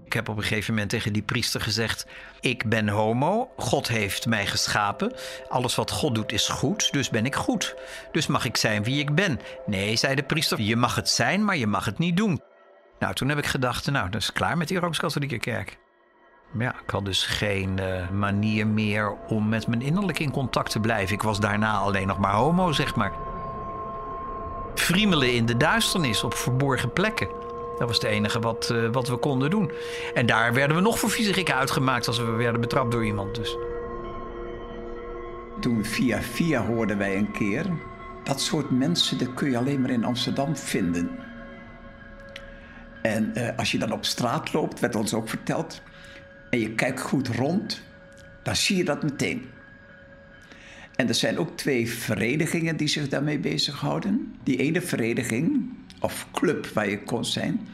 Ik 0.04 0.12
heb 0.12 0.28
op 0.28 0.37
een 0.37 0.42
gegeven 0.42 0.73
moment 0.73 0.90
tegen 0.90 1.12
die 1.12 1.23
priester 1.23 1.61
gezegd: 1.61 2.06
Ik 2.40 2.68
ben 2.68 2.88
homo. 2.88 3.50
God 3.56 3.88
heeft 3.88 4.26
mij 4.26 4.46
geschapen. 4.46 5.12
Alles 5.49 5.75
wat 5.75 5.90
God 5.90 6.14
doet 6.14 6.32
is 6.32 6.49
goed, 6.49 6.92
dus 6.92 7.11
ben 7.11 7.26
ik 7.26 7.35
goed. 7.35 7.75
Dus 8.12 8.26
mag 8.26 8.44
ik 8.44 8.56
zijn 8.56 8.85
wie 8.85 9.00
ik 9.00 9.14
ben? 9.14 9.40
Nee, 9.66 9.96
zei 9.96 10.14
de 10.14 10.23
priester: 10.23 10.61
Je 10.61 10.76
mag 10.76 10.94
het 10.94 11.08
zijn, 11.08 11.44
maar 11.44 11.56
je 11.56 11.66
mag 11.66 11.85
het 11.85 11.99
niet 11.99 12.16
doen. 12.16 12.42
Nou, 12.99 13.14
toen 13.14 13.28
heb 13.28 13.38
ik 13.38 13.46
gedacht: 13.46 13.90
Nou, 13.90 14.11
dat 14.11 14.20
is 14.20 14.32
klaar 14.32 14.56
met 14.56 14.68
die 14.68 14.78
Rooms-Katholieke 14.78 15.38
Kerk. 15.38 15.78
Ja, 16.59 16.75
ik 16.85 16.91
had 16.91 17.05
dus 17.05 17.27
geen 17.27 17.79
eh, 17.79 18.11
manier 18.11 18.67
meer 18.67 19.15
om 19.29 19.49
met 19.49 19.67
mijn 19.67 19.83
innerlijk 19.83 20.19
in 20.19 20.31
contact 20.31 20.71
te 20.71 20.81
blijven. 20.81 21.15
Ik 21.15 21.23
was 21.23 21.41
daarna 21.41 21.77
alleen 21.77 22.07
nog 22.07 22.19
maar 22.19 22.35
homo, 22.35 22.73
zeg 22.73 22.95
maar. 22.95 23.13
Friemelen 24.75 25.33
in 25.33 25.47
de 25.47 25.57
duisternis 25.57 26.25
op 26.25 26.35
verborgen 26.35 26.93
plekken. 26.93 27.29
Dat 27.79 27.89
was 27.89 27.97
het 27.97 28.05
enige 28.05 28.39
wat, 28.39 28.71
eh, 28.71 28.89
wat 28.93 29.09
we 29.09 29.17
konden 29.17 29.51
doen. 29.51 29.71
En 30.15 30.27
daar 30.27 30.53
werden 30.53 30.77
we 30.77 30.83
nog 30.83 30.99
voor 30.99 31.11
viezerik 31.11 31.51
uitgemaakt 31.51 32.07
als 32.07 32.19
we 32.19 32.31
werden 32.31 32.61
betrapt 32.61 32.93
door 32.93 33.05
iemand. 33.05 33.35
Dus. 33.35 33.57
Toen 35.61 35.85
via 35.85 36.23
via 36.23 36.67
hoorden 36.67 36.99
wij 36.99 37.17
een 37.17 37.31
keer... 37.31 37.67
dat 38.23 38.41
soort 38.41 38.71
mensen 38.71 39.19
dat 39.19 39.35
kun 39.35 39.51
je 39.51 39.59
alleen 39.59 39.81
maar 39.81 39.91
in 39.91 40.05
Amsterdam 40.05 40.57
vinden. 40.57 41.11
En 43.03 43.35
eh, 43.35 43.59
als 43.59 43.71
je 43.71 43.79
dan 43.79 43.93
op 43.93 44.05
straat 44.05 44.53
loopt, 44.53 44.81
werd 44.81 44.97
ons 44.97 45.15
ook 45.15 45.29
verteld... 45.29 45.83
en 46.50 46.59
je 46.59 46.75
kijkt 46.75 47.00
goed 47.00 47.29
rond, 47.29 47.83
dan 48.43 48.57
zie 48.57 48.76
je 48.76 48.85
dat 48.85 49.03
meteen. 49.03 49.47
En 50.97 51.09
er 51.09 51.15
zijn 51.15 51.38
ook 51.38 51.57
twee 51.57 51.91
verenigingen 51.91 52.76
die 52.76 52.88
zich 52.88 53.09
daarmee 53.09 53.38
bezighouden. 53.38 54.35
Die 54.43 54.57
ene 54.57 54.81
vereniging, 54.81 55.73
of 56.00 56.26
club 56.33 56.67
waar 56.67 56.88
je 56.88 57.03
kon 57.03 57.25
zijn, 57.25 57.69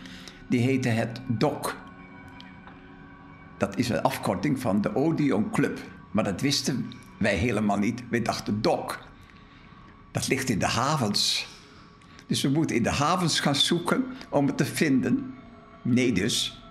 die 0.49 0.61
heette 0.61 0.89
het 0.89 1.21
DOC. 1.27 1.77
Dat 3.59 3.79
is 3.79 3.89
een 3.89 4.03
afkorting 4.03 4.61
van 4.61 4.81
de 4.81 4.95
Odeon 4.95 5.51
Club. 5.51 5.79
Maar 6.11 6.25
dat 6.25 6.41
wisten 6.41 6.93
wij 7.19 7.35
helemaal 7.35 7.79
niet. 7.79 8.03
We 8.11 8.23
dachten 8.23 8.63
DOC. 8.63 9.07
Dat 10.11 10.29
ligt 10.29 10.49
in 10.49 10.59
de 10.59 10.67
havens. 10.67 11.47
Dus 12.27 12.43
we 12.43 12.49
moeten 12.49 12.77
in 12.77 12.83
de 12.83 12.91
havens 12.91 13.41
gaan 13.41 13.55
zoeken 13.55 14.05
om 14.31 14.47
het 14.47 14.57
te 14.57 14.65
vinden. 14.65 15.35
Nee 15.83 16.13
dus. 16.13 16.63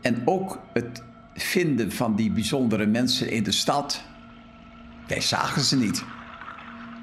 En 0.00 0.22
ook 0.24 0.58
het 0.72 1.02
vinden 1.34 1.92
van 1.92 2.16
die 2.16 2.30
bijzondere 2.30 2.86
mensen 2.86 3.30
in 3.30 3.42
de 3.42 3.52
stad. 3.52 4.04
Wij 5.06 5.20
zagen 5.20 5.62
ze 5.62 5.76
niet. 5.76 6.04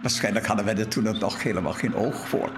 Waarschijnlijk 0.02 0.46
hadden 0.46 0.66
wij 0.66 0.78
er 0.78 0.88
toen 0.88 1.04
nog 1.20 1.44
helemaal 1.44 1.74
geen 1.74 1.96
oog 1.96 2.28
voor. 2.28 2.52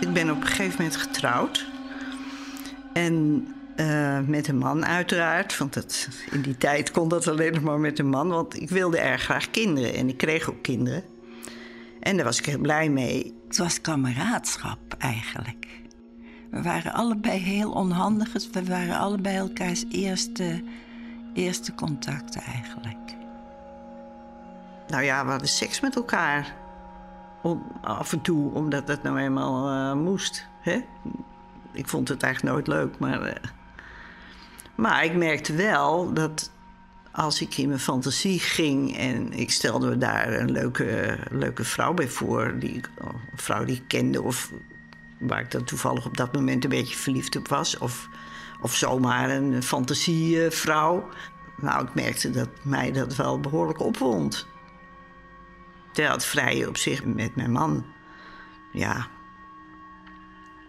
Ik 0.00 0.12
ben 0.12 0.30
op 0.30 0.40
een 0.40 0.46
gegeven 0.46 0.74
moment 0.78 0.96
getrouwd. 0.96 1.66
En 2.92 3.46
eh, 3.76 4.20
met 4.26 4.48
een 4.48 4.58
man 4.58 4.86
uiteraard. 4.86 5.58
Want 5.58 5.74
dat, 5.74 6.08
in 6.30 6.40
die 6.40 6.58
tijd 6.58 6.90
kon 6.90 7.08
dat 7.08 7.28
alleen 7.28 7.52
nog 7.52 7.62
maar 7.62 7.78
met 7.78 7.98
een 7.98 8.08
man. 8.08 8.28
Want 8.28 8.60
ik 8.60 8.68
wilde 8.68 8.98
erg 8.98 9.22
graag 9.22 9.50
kinderen. 9.50 9.94
En 9.94 10.08
ik 10.08 10.16
kreeg 10.16 10.50
ook 10.50 10.62
kinderen. 10.62 11.02
En 12.00 12.16
daar 12.16 12.24
was 12.24 12.38
ik 12.38 12.46
heel 12.46 12.58
blij 12.58 12.88
mee. 12.88 13.34
Het 13.48 13.56
was 13.56 13.80
kameraadschap 13.80 14.94
eigenlijk. 14.98 15.66
We 16.50 16.62
waren 16.62 16.92
allebei 16.92 17.38
heel 17.38 17.70
onhandig. 17.70 18.32
dus 18.32 18.50
We 18.50 18.64
waren 18.64 18.98
allebei 18.98 19.36
elkaars 19.36 19.84
eerste, 19.90 20.62
eerste 21.34 21.74
contacten 21.74 22.42
eigenlijk. 22.42 23.16
Nou 24.88 25.02
ja, 25.02 25.24
we 25.24 25.30
hadden 25.30 25.48
seks 25.48 25.80
met 25.80 25.96
elkaar. 25.96 26.54
Om, 27.42 27.66
af 27.82 28.12
en 28.12 28.20
toe, 28.20 28.52
omdat 28.52 28.86
dat 28.86 29.02
nou 29.02 29.18
eenmaal 29.18 29.68
eh, 29.68 30.02
moest. 30.02 30.46
Hè? 30.60 30.80
Ik 31.72 31.88
vond 31.88 32.08
het 32.08 32.22
eigenlijk 32.22 32.54
nooit 32.54 32.66
leuk, 32.66 32.98
maar... 32.98 33.22
eh, 33.22 33.50
maar 34.74 35.04
ik 35.04 35.14
merkte 35.16 35.54
wel 35.54 36.12
dat 36.12 36.50
als 37.12 37.40
ik 37.40 37.56
in 37.56 37.68
mijn 37.68 37.80
fantasie 37.80 38.38
ging... 38.38 38.96
en 38.96 39.32
ik 39.32 39.50
stelde 39.50 39.88
me 39.88 39.98
daar 39.98 40.32
een 40.32 40.50
leuke, 40.50 41.18
leuke 41.30 41.64
vrouw 41.64 41.94
bij 41.94 42.08
voor... 42.08 42.58
Die, 42.58 42.80
een 42.98 43.38
vrouw 43.38 43.64
die 43.64 43.76
ik 43.76 43.88
kende 43.88 44.22
of 44.22 44.52
waar 45.20 45.40
ik 45.40 45.50
dan 45.50 45.64
toevallig 45.64 46.06
op 46.06 46.16
dat 46.16 46.34
moment 46.34 46.64
een 46.64 46.70
beetje 46.70 46.96
verliefd 46.96 47.36
op 47.36 47.48
was... 47.48 47.78
of, 47.78 48.08
of 48.60 48.76
zomaar 48.76 49.30
een 49.30 49.62
fantasievrouw... 49.62 51.08
nou, 51.56 51.84
ik 51.84 51.94
merkte 51.94 52.30
dat 52.30 52.48
mij 52.62 52.92
dat 52.92 53.16
wel 53.16 53.40
behoorlijk 53.40 53.80
opwond. 53.80 54.46
Terwijl 55.92 56.14
het 56.14 56.24
vrije 56.24 56.68
op 56.68 56.76
zich 56.76 57.04
met 57.04 57.36
mijn 57.36 57.52
man... 57.52 57.84
ja, 58.72 59.08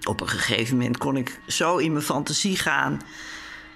op 0.07 0.21
een 0.21 0.29
gegeven 0.29 0.77
moment 0.77 0.97
kon 0.97 1.17
ik 1.17 1.39
zo 1.47 1.77
in 1.77 1.91
mijn 1.91 2.03
fantasie 2.03 2.57
gaan... 2.57 3.01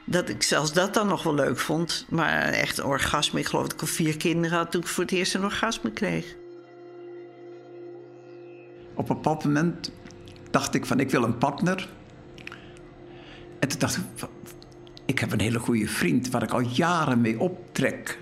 dat 0.05 0.29
ik 0.29 0.43
zelfs 0.43 0.73
dat 0.73 0.93
dan 0.93 1.07
nog 1.07 1.23
wel 1.23 1.33
leuk 1.33 1.59
vond. 1.59 2.05
Maar 2.09 2.41
echt 2.41 2.77
een 2.77 2.85
orgasme, 2.85 3.39
ik 3.39 3.45
geloof 3.45 3.63
dat 3.63 3.73
ik 3.73 3.81
al 3.81 3.87
vier 3.87 4.17
kinderen 4.17 4.57
had... 4.57 4.71
toen 4.71 4.81
ik 4.81 4.87
voor 4.87 5.03
het 5.03 5.13
eerst 5.13 5.35
een 5.35 5.43
orgasme 5.43 5.91
kreeg. 5.91 6.35
Op 8.95 9.09
een 9.09 9.15
bepaald 9.15 9.43
moment 9.43 9.91
dacht 10.55 10.73
ik 10.73 10.85
van 10.85 10.99
ik 10.99 11.09
wil 11.09 11.23
een 11.23 11.37
partner. 11.37 11.89
En 13.59 13.67
toen 13.67 13.79
dacht 13.79 13.97
ik, 13.97 14.29
ik 15.05 15.19
heb 15.19 15.31
een 15.31 15.39
hele 15.39 15.59
goede 15.59 15.87
vriend 15.87 16.29
waar 16.29 16.43
ik 16.43 16.51
al 16.51 16.59
jaren 16.59 17.21
mee 17.21 17.39
optrek. 17.39 18.19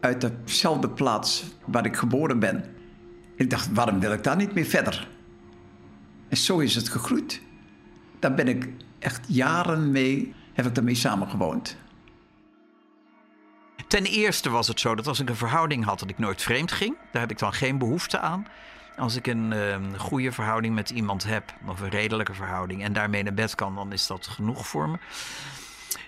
Uit 0.00 0.30
dezelfde 0.44 0.88
plaats 0.88 1.44
waar 1.64 1.86
ik 1.86 1.96
geboren 1.96 2.38
ben. 2.38 2.56
En 3.36 3.44
ik 3.44 3.50
dacht, 3.50 3.72
waarom 3.72 4.00
wil 4.00 4.12
ik 4.12 4.24
daar 4.24 4.36
niet 4.36 4.54
meer 4.54 4.64
verder? 4.64 5.08
En 6.28 6.36
zo 6.36 6.58
is 6.58 6.74
het 6.74 6.88
gegroeid. 6.88 7.40
Daar 8.18 8.34
ben 8.34 8.48
ik 8.48 8.68
echt 8.98 9.24
jaren 9.28 9.90
mee, 9.90 10.34
heb 10.52 10.66
ik 10.66 10.74
daarmee 10.74 10.94
samengewoond. 10.94 11.76
Ten 13.88 14.04
eerste 14.04 14.50
was 14.50 14.68
het 14.68 14.80
zo 14.80 14.94
dat 14.94 15.06
als 15.06 15.20
ik 15.20 15.28
een 15.28 15.36
verhouding 15.36 15.84
had, 15.84 15.98
dat 15.98 16.10
ik 16.10 16.18
nooit 16.18 16.42
vreemd 16.42 16.72
ging. 16.72 16.96
Daar 17.12 17.22
heb 17.22 17.30
ik 17.30 17.38
dan 17.38 17.52
geen 17.52 17.78
behoefte 17.78 18.18
aan. 18.18 18.46
Als 19.00 19.16
ik 19.16 19.26
een 19.26 19.52
ehm, 19.52 19.96
goede 19.96 20.32
verhouding 20.32 20.74
met 20.74 20.90
iemand 20.90 21.24
heb, 21.24 21.54
of 21.66 21.80
een 21.80 21.88
redelijke 21.88 22.34
verhouding, 22.34 22.82
en 22.82 22.92
daarmee 22.92 23.22
naar 23.22 23.34
bed 23.34 23.54
kan, 23.54 23.74
dan 23.74 23.92
is 23.92 24.06
dat 24.06 24.26
genoeg 24.26 24.66
voor 24.66 24.88
me. 24.88 24.98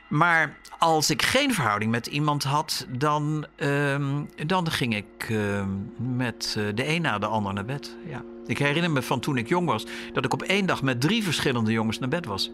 Maar 0.08 0.56
als 0.78 1.10
ik 1.10 1.22
geen 1.22 1.54
verhouding 1.54 1.90
met 1.90 2.06
iemand 2.06 2.44
had, 2.44 2.86
dan, 2.88 3.46
ehm, 3.56 4.24
dan 4.46 4.70
ging 4.70 4.94
ik 4.94 5.26
ehm, 5.28 5.68
met 6.16 6.54
eh, 6.58 6.64
de 6.74 6.88
een 6.88 7.02
na 7.02 7.18
de 7.18 7.26
ander 7.26 7.52
naar 7.54 7.64
bed. 7.64 7.96
Ja. 8.06 8.22
Ik 8.46 8.58
herinner 8.58 8.90
me 8.90 9.02
van 9.02 9.20
toen 9.20 9.36
ik 9.36 9.48
jong 9.48 9.66
was, 9.66 9.86
dat 10.12 10.24
ik 10.24 10.32
op 10.32 10.42
één 10.42 10.66
dag 10.66 10.82
met 10.82 11.00
drie 11.00 11.22
verschillende 11.22 11.72
jongens 11.72 11.98
naar 11.98 12.08
bed 12.08 12.26
was. 12.26 12.50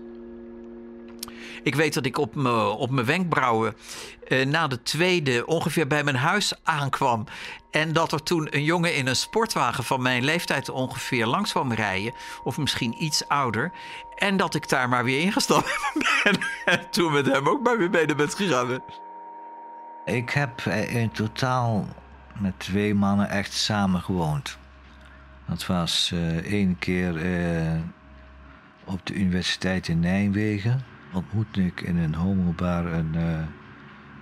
Ik 1.63 1.75
weet 1.75 1.95
dat 1.95 2.07
ik 2.07 2.19
op 2.19 2.35
mijn 2.35 2.55
op 2.55 2.91
mijn 2.91 3.07
wenkbrauwen 3.07 3.77
eh, 4.29 4.47
na 4.47 4.67
de 4.67 4.83
tweede 4.83 5.47
ongeveer 5.47 5.87
bij 5.87 6.05
mijn 6.05 6.17
huis 6.17 6.53
aankwam. 6.63 7.25
En 7.71 7.93
dat 7.93 8.13
er 8.13 8.23
toen 8.23 8.47
een 8.51 8.65
jongen 8.65 8.95
in 8.95 9.07
een 9.07 9.17
sportwagen 9.17 9.85
van 9.85 10.03
mijn 10.03 10.25
leeftijd 10.25 10.69
ongeveer 10.69 11.27
langs 11.27 11.51
kwam 11.51 11.73
rijden. 11.73 12.13
Of 12.45 12.59
misschien 12.59 13.05
iets 13.05 13.29
ouder. 13.29 13.73
En 14.17 14.37
dat 14.37 14.55
ik 14.55 14.69
daar 14.69 14.89
maar 14.89 15.05
weer 15.05 15.21
ingestapt 15.21 15.79
ben. 16.25 16.39
En 16.65 16.91
toen 16.91 17.13
met 17.13 17.27
hem 17.27 17.49
ook 17.49 17.63
maar 17.63 17.79
weer 17.79 17.91
naar 17.91 18.17
bed 18.17 18.35
gegaan. 18.35 18.83
Ik 20.05 20.31
heb 20.31 20.67
eh, 20.67 20.95
in 20.95 21.11
totaal 21.11 21.87
met 22.39 22.59
twee 22.59 22.95
mannen 22.95 23.29
echt 23.29 23.53
samen 23.53 24.01
gewoond. 24.01 24.59
Dat 25.47 25.67
was 25.67 26.11
eh 26.15 26.37
één 26.37 26.79
keer 26.79 27.13
op 28.85 29.07
de 29.07 29.15
universiteit 29.15 29.89
in 29.89 30.01
Nijmegen. 30.01 30.85
Ontmoette 31.13 31.65
ik 31.65 31.81
in 31.81 31.97
een 31.97 32.15
homobar 32.15 32.87
een, 32.87 33.15
eh, 33.15 33.41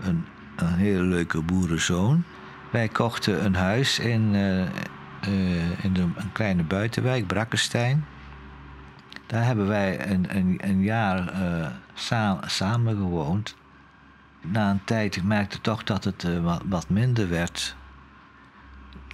een, 0.01 0.25
een 0.57 0.75
hele 0.75 1.03
leuke 1.03 1.43
boerenzoon. 1.43 2.25
Wij 2.71 2.89
kochten 2.89 3.45
een 3.45 3.55
huis 3.55 3.99
in, 3.99 4.35
eh, 4.35 4.63
eh, 4.63 5.85
in 5.85 5.97
een 5.97 6.33
kleine 6.33 6.63
buitenwijk, 6.63 7.27
Brakkestein. 7.27 8.05
Daar 9.27 9.45
hebben 9.45 9.67
wij 9.67 10.11
een, 10.11 10.37
een, 10.37 10.59
een 10.63 10.83
jaar 10.83 11.33
sa- 11.95 12.41
samen 12.47 12.97
gewoond. 12.97 13.57
na 14.41 14.71
een 14.71 14.85
tijd, 14.85 15.17
ik 15.17 15.23
merkte 15.23 15.61
toch 15.61 15.85
dat 15.85 16.05
het 16.05 16.27
wat, 16.69 16.89
minder 16.89 17.29
werd. 17.29 17.77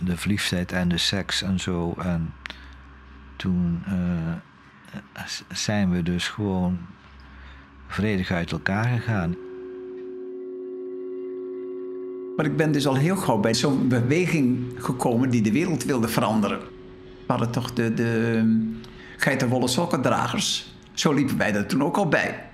De 0.04 0.16
verliefdheid 0.16 0.72
en 0.72 0.88
de 0.88 0.98
seks 0.98 1.42
en 1.42 1.60
zo. 1.60 1.94
En 1.98 2.34
toen 3.36 3.82
zijn 5.48 5.90
we 5.90 6.02
dus 6.02 6.28
gewoon 6.28 6.78
vredig 7.92 8.30
uit 8.30 8.52
elkaar 8.52 8.84
gegaan. 8.84 9.36
Maar 12.36 12.46
ik 12.46 12.56
ben 12.56 12.72
dus 12.72 12.86
al 12.86 12.96
heel 12.96 13.16
gauw 13.16 13.38
bij 13.38 13.54
zo'n 13.54 13.88
beweging 13.88 14.72
gekomen 14.76 15.30
die 15.30 15.42
de 15.42 15.52
wereld 15.52 15.84
wilde 15.84 16.08
veranderen. 16.08 16.58
We 17.26 17.32
hadden 17.32 17.50
toch 17.50 17.72
de, 17.72 17.94
de 17.94 18.42
geitenwolle 19.16 19.68
sokkendragers. 19.68 20.74
Zo 20.92 21.12
liepen 21.12 21.36
wij 21.36 21.54
er 21.54 21.66
toen 21.66 21.82
ook 21.82 21.96
al 21.96 22.08
bij. 22.08 22.44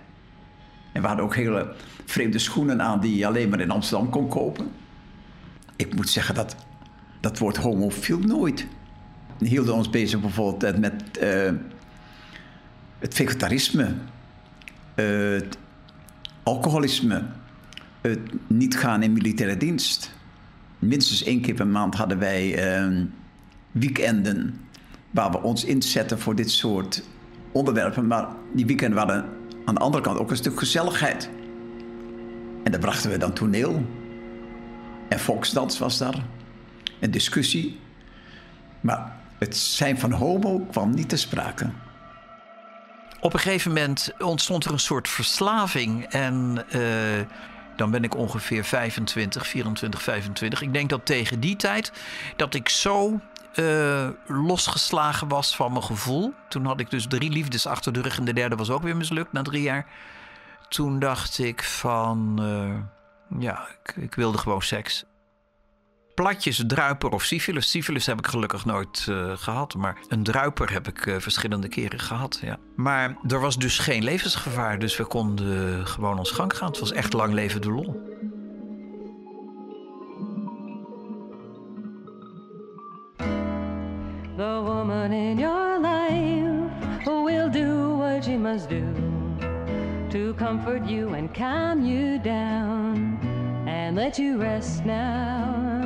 En 0.93 1.01
we 1.01 1.07
hadden 1.07 1.25
ook 1.25 1.35
hele 1.35 1.75
vreemde 2.05 2.39
schoenen 2.39 2.83
aan 2.83 3.01
die 3.01 3.17
je 3.17 3.27
alleen 3.27 3.49
maar 3.49 3.61
in 3.61 3.71
Amsterdam 3.71 4.11
kon 4.11 4.29
kopen. 4.29 4.71
Ik 5.77 5.95
moet 5.95 6.09
zeggen 6.09 6.35
dat 6.35 6.57
dat 7.21 7.39
woord 7.39 7.57
homo 7.57 7.91
nooit. 8.21 8.67
We 9.39 9.47
hielden 9.47 9.75
ons 9.75 9.91
bezig 9.91 10.21
bijvoorbeeld 10.21 10.79
met 10.79 11.19
eh, 11.19 11.51
het 12.99 13.15
vegetarisme, 13.15 13.95
het 15.03 15.59
alcoholisme, 16.43 17.23
het 18.01 18.21
niet 18.47 18.79
gaan 18.79 19.03
in 19.03 19.13
militaire 19.13 19.57
dienst. 19.57 20.15
Minstens 20.79 21.25
één 21.25 21.41
keer 21.41 21.55
per 21.55 21.67
maand 21.67 21.95
hadden 21.95 22.19
wij 22.19 22.55
eh, 22.55 22.89
weekenden 23.71 24.61
waar 25.11 25.31
we 25.31 25.43
ons 25.43 25.65
inzetten 25.65 26.19
voor 26.19 26.35
dit 26.35 26.51
soort 26.51 27.03
onderwerpen. 27.53 28.07
Maar 28.07 28.27
die 28.53 28.67
weekenden 28.67 28.99
waren 28.99 29.25
aan 29.65 29.75
de 29.75 29.81
andere 29.81 30.03
kant 30.03 30.19
ook 30.19 30.31
een 30.31 30.37
stuk 30.37 30.59
gezelligheid. 30.59 31.31
En 32.65 32.71
daar 32.71 32.81
brachten 32.81 33.11
we 33.11 33.19
dan 33.19 33.33
toneel. 33.33 33.87
En 35.09 35.19
volksdans 35.19 35.79
was 35.79 35.99
daar. 35.99 36.25
En 36.99 37.11
discussie. 37.11 37.79
Maar 38.81 39.17
het 39.39 39.57
zijn 39.57 39.99
van 39.99 40.13
homo 40.13 40.59
kwam 40.59 40.95
niet 40.95 41.09
te 41.09 41.17
sprake. 41.17 41.71
Op 43.21 43.33
een 43.33 43.41
gegeven 43.41 43.73
moment 43.73 44.13
ontstond 44.19 44.65
er 44.65 44.73
een 44.73 44.79
soort 44.79 45.09
verslaving. 45.09 46.05
En 46.05 46.65
eh, 46.71 47.27
dan 47.77 47.91
ben 47.91 48.05
ik 48.05 48.17
ongeveer 48.17 48.65
25, 48.65 49.47
24, 49.47 50.03
25. 50.03 50.63
Ik 50.63 50.73
denk 50.73 50.89
dat 50.89 51.07
tegen 51.07 51.41
die 51.41 51.57
tijd 51.57 51.93
dat 52.37 52.55
ik 52.55 52.69
zo 52.69 53.21
eh, 53.55 54.09
losgeslagen 54.27 55.29
was 55.29 55.57
van 55.57 55.73
mijn 55.73 55.85
gevoel. 55.85 56.35
Toen 56.49 56.67
had 56.67 56.81
ik 56.81 56.91
dus 56.91 57.07
drie 57.07 57.31
liefdes 57.31 57.67
achter 57.67 57.93
de 57.93 58.01
rug 58.01 58.19
en 58.19 58.25
de 58.25 58.33
derde 58.33 58.57
was 58.57 58.71
ook 58.71 58.83
weer 58.83 58.97
mislukt 58.97 59.33
na 59.33 59.43
drie 59.43 59.63
jaar. 59.63 59.87
Toen 60.69 60.99
dacht 60.99 61.39
ik 61.39 61.63
van, 61.63 62.39
eh, 62.41 63.41
ja, 63.41 63.67
ik, 63.83 63.97
ik 63.97 64.15
wilde 64.15 64.39
gewoon 64.39 64.63
seks. 64.63 65.05
Platjes, 66.19 66.63
druiper 66.67 67.11
of 67.11 67.23
syfilis. 67.25 67.71
Syfilis 67.71 68.07
heb 68.07 68.19
ik 68.19 68.27
gelukkig 68.27 68.65
nooit 68.65 69.07
eh, 69.09 69.33
gehad. 69.37 69.75
Maar 69.75 69.99
een 70.09 70.23
druiper 70.23 70.73
heb 70.73 70.89
ik 70.89 71.07
eh, 71.07 71.15
verschillende 71.19 71.69
keren 71.69 71.99
gehad. 71.99 72.41
Ja. 72.43 72.59
Maar 72.77 73.17
er 73.29 73.41
was 73.41 73.57
dus 73.57 73.79
geen 73.79 74.05
levensgevaar. 74.05 74.79
Dus 74.79 74.97
we 74.97 75.05
konden 75.05 75.87
gewoon 75.87 76.19
ons 76.19 76.31
gang 76.31 76.57
gaan. 76.57 76.69
Het 76.69 76.79
was 76.79 76.93
echt 76.93 77.13
lang 77.13 77.33
leven 77.33 77.61
de 77.61 77.71
lol. 77.71 78.03
The 84.37 84.61
woman 84.65 85.13
in 85.13 85.39
your 85.39 85.81
life 85.81 87.23
will 87.25 87.51
do 87.51 87.97
what 87.97 88.25
she 88.25 88.37
must 88.37 88.69
do 88.69 88.83
to 90.09 90.35
comfort 90.35 90.91
you 90.91 91.17
and 91.17 91.33
calm 91.33 91.85
you 91.85 92.21
down 92.23 93.19
and 93.67 93.97
let 93.97 94.17
you 94.17 94.39
rest 94.39 94.85
now. 94.85 95.78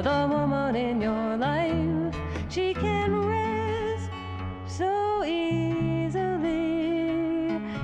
Uh, 0.00 0.02
the 0.02 0.34
woman 0.34 0.76
in 0.76 1.00
your 1.02 1.36
life, 1.36 2.16
she 2.48 2.72
can 2.72 3.14
rest 3.26 4.08
so 4.66 5.22
easily. 5.24 6.70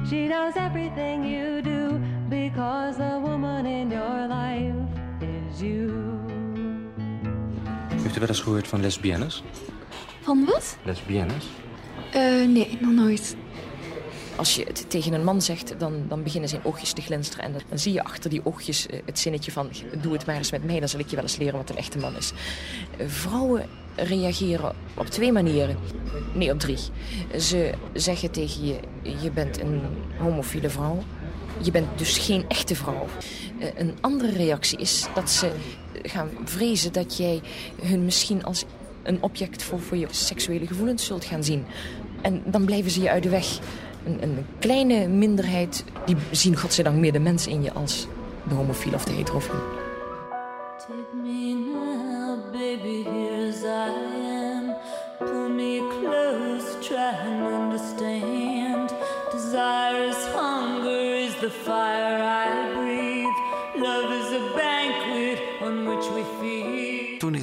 She 0.09 0.27
knows 0.27 0.57
everything 0.57 1.25
you 1.25 1.61
do 1.61 2.01
because 2.31 2.97
the 2.97 3.21
woman 3.21 3.67
in 3.67 3.91
your 3.91 4.29
life 4.29 4.75
is 5.21 5.61
you. 5.61 5.93
Heeft 8.03 8.17
u 8.17 8.21
wel 8.21 8.29
eens 8.29 8.41
gehoord 8.41 8.69
van 8.69 8.81
lesbiennes? 8.81 9.43
Van 10.21 10.45
wat? 10.45 10.77
Lesbiennes? 10.83 11.47
Eh, 12.13 12.23
nee, 12.49 12.79
nog 12.81 12.93
nooit. 12.93 13.37
Als 14.37 14.55
je 14.55 14.65
het 14.65 14.85
tegen 14.91 15.13
een 15.13 15.25
man 15.25 15.43
zegt, 15.43 15.75
dan, 15.79 16.05
dan 16.09 16.23
beginnen 16.23 16.49
zijn 16.49 16.65
oogjes 16.65 16.93
te 16.93 17.01
glinsteren. 17.01 17.45
En 17.45 17.53
dan 17.69 17.79
zie 17.79 17.93
je 17.93 18.05
achter 18.05 18.31
die 18.31 18.41
oogjes 18.45 18.87
eh, 18.87 19.01
het 19.05 19.19
zinnetje 19.19 19.53
van... 19.53 19.71
doe 20.01 20.13
het 20.13 20.27
maar 20.27 20.37
eens 20.37 20.51
met 20.51 20.65
mij, 20.65 20.79
dan 20.81 20.89
zal 20.89 21.01
ik 21.01 21.09
je 21.09 21.17
wel 21.17 21.25
eens 21.25 21.37
leren 21.37 21.57
wat 21.57 21.71
een 21.71 21.77
echte 21.77 21.99
man 21.99 22.17
is. 22.17 22.33
Eh, 22.99 23.07
Vrouwen 23.09 23.67
reageren 23.97 24.75
op 24.95 25.07
twee 25.07 25.33
manieren. 25.33 25.77
Nee, 26.35 26.53
op 26.53 26.59
drie. 26.59 26.79
Ze 27.39 27.73
zeggen 27.93 28.31
tegen 28.31 28.67
je, 28.67 28.77
je 29.23 29.31
bent 29.31 29.61
een 29.61 29.81
homofiele 30.19 30.71
vrouw. 30.71 31.03
Je 31.63 31.71
bent 31.71 31.99
dus 31.99 32.19
geen 32.19 32.45
echte 32.49 32.75
vrouw. 32.75 33.07
Eh, 33.59 33.69
Een 33.77 33.95
andere 34.01 34.33
reactie 34.33 34.79
is 34.79 35.07
dat 35.15 35.31
ze 35.31 35.51
gaan 36.03 36.31
vrezen 36.45 36.93
dat 36.93 37.17
jij 37.17 37.41
hun 37.83 38.05
misschien 38.05 38.45
als 38.45 38.65
een 39.03 39.23
object 39.23 39.63
voor, 39.63 39.81
voor 39.81 39.97
je 39.97 40.07
seksuele 40.11 40.67
gevoelens 40.67 41.05
zult 41.07 41.25
gaan 41.25 41.45
zien. 41.45 41.65
En 42.21 42.43
dan 42.47 42.65
blijven 42.65 42.91
ze 42.91 43.01
je 43.01 43.11
uit 43.11 43.23
de 43.23 43.29
weg. 43.29 43.59
Een, 44.07 44.23
een 44.23 44.47
kleine 44.59 45.09
minderheid, 45.09 45.85
die 46.07 46.17
zien 46.31 46.57
godzijdank 46.57 46.97
meer 46.97 47.13
de 47.13 47.19
mens 47.19 47.47
in 47.47 47.63
je 47.63 47.73
als 47.73 48.07
de 48.49 48.55
homofiel 48.55 48.93
of 48.95 49.05
de 49.05 49.13
heterofiel. 49.13 49.86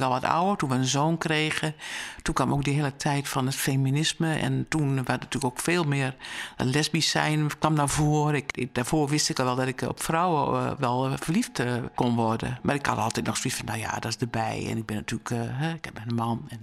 Al 0.04 0.10
wat 0.10 0.24
ouder, 0.24 0.56
toen 0.56 0.68
we 0.68 0.74
een 0.74 0.84
zoon 0.84 1.18
kregen, 1.18 1.74
toen 2.22 2.34
kwam 2.34 2.52
ook 2.52 2.64
die 2.64 2.74
hele 2.74 2.96
tijd 2.96 3.28
van 3.28 3.46
het 3.46 3.54
feminisme. 3.54 4.34
En 4.34 4.66
toen 4.68 4.94
werd 4.94 5.20
natuurlijk 5.20 5.44
ook 5.44 5.60
veel 5.60 5.84
meer 5.84 6.14
lesbisch 6.56 7.10
zijn 7.10 7.58
kwam 7.58 7.74
naar 7.74 7.88
voren. 7.88 8.34
Ik, 8.34 8.74
daarvoor 8.74 9.08
wist 9.08 9.28
ik 9.28 9.38
al 9.38 9.44
wel 9.44 9.56
dat 9.56 9.66
ik 9.66 9.82
op 9.82 10.02
vrouwen 10.02 10.70
eh, 10.70 10.72
wel 10.78 11.06
eh, 11.06 11.12
verliefd 11.16 11.58
eh, 11.58 11.72
kon 11.94 12.14
worden. 12.14 12.58
Maar 12.62 12.74
ik 12.74 12.86
had 12.86 12.98
altijd 12.98 13.26
nog 13.26 13.36
zoiets 13.36 13.58
van, 13.58 13.66
nou 13.68 13.78
ja, 13.78 13.92
dat 13.94 14.06
is 14.06 14.16
erbij. 14.16 14.66
En 14.70 14.76
ik 14.76 14.86
ben 14.86 14.96
natuurlijk, 14.96 15.30
ik 15.74 15.84
heb 15.84 16.00
een 16.06 16.14
man. 16.14 16.48
En, 16.48 16.60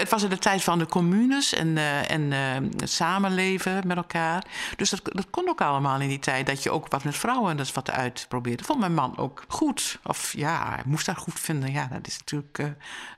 het 0.00 0.08
was 0.08 0.22
in 0.22 0.28
de 0.28 0.38
tijd 0.38 0.62
van 0.62 0.78
de 0.78 0.86
communes 0.86 1.52
en, 1.52 1.78
eh, 1.78 2.10
en 2.10 2.32
eh, 2.32 2.80
het 2.80 2.90
samenleven 2.90 3.86
met 3.86 3.96
elkaar. 3.96 4.44
Dus 4.76 4.90
dat, 4.90 5.00
dat 5.04 5.30
kon 5.30 5.48
ook 5.48 5.60
allemaal 5.60 6.00
in 6.00 6.08
die 6.08 6.18
tijd. 6.18 6.46
Dat 6.46 6.62
je 6.62 6.70
ook 6.70 6.88
wat 6.88 7.04
met 7.04 7.16
vrouwen 7.16 7.56
dat 7.56 7.72
wat 7.72 7.90
uitprobeerde. 7.90 8.64
Vond 8.64 8.78
mijn 8.78 8.94
man 8.94 9.18
ook 9.18 9.44
goed. 9.48 9.98
Of 10.04 10.32
ja, 10.36 10.68
hij 10.68 10.82
moest 10.86 11.06
dat 11.06 11.16
goed 11.16 11.40
vinden. 11.40 11.72
Ja, 11.72 11.88
dat 11.92 12.06
is 12.06 12.18
natuurlijk 12.18 12.58
eh, 12.58 12.66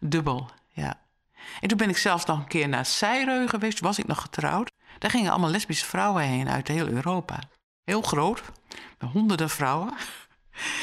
dubbel. 0.00 0.50
Ja. 0.68 1.00
En 1.60 1.68
toen 1.68 1.78
ben 1.78 1.88
ik 1.88 1.96
zelfs 1.96 2.24
nog 2.24 2.38
een 2.38 2.48
keer 2.48 2.68
naar 2.68 2.86
Seireu 2.86 3.48
geweest. 3.48 3.80
Was 3.80 3.98
ik 3.98 4.06
nog 4.06 4.20
getrouwd. 4.20 4.70
Daar 4.98 5.10
gingen 5.10 5.30
allemaal 5.30 5.50
lesbische 5.50 5.86
vrouwen 5.86 6.22
heen 6.22 6.48
uit 6.48 6.68
heel 6.68 6.88
Europa. 6.88 7.38
Heel 7.84 8.02
groot. 8.02 8.42
Honderden 9.12 9.50
vrouwen. 9.50 9.92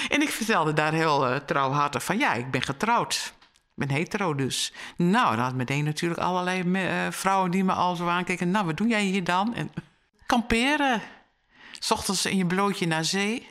En 0.09 0.21
ik 0.21 0.29
vertelde 0.29 0.73
daar 0.73 0.93
heel 0.93 1.45
trouwhartig 1.45 2.03
van... 2.03 2.17
ja, 2.17 2.33
ik 2.33 2.51
ben 2.51 2.61
getrouwd. 2.61 3.34
Ik 3.75 3.87
ben 3.87 3.95
hetero 3.95 4.35
dus. 4.35 4.73
Nou, 4.97 5.35
dan 5.35 5.45
had 5.45 5.53
meteen 5.53 5.83
natuurlijk 5.83 6.21
allerlei 6.21 6.73
eh, 6.73 7.11
vrouwen 7.11 7.51
die 7.51 7.63
me 7.63 7.73
al 7.73 7.95
zo 7.95 8.07
aankeken. 8.07 8.51
Nou, 8.51 8.65
wat 8.65 8.77
doe 8.77 8.87
jij 8.87 9.03
hier 9.03 9.23
dan? 9.23 9.55
En 9.55 9.71
kamperen. 10.25 11.01
S 11.79 11.91
ochtends 11.91 12.25
in 12.25 12.37
je 12.37 12.45
blootje 12.45 12.87
naar 12.87 13.05
zee. 13.05 13.47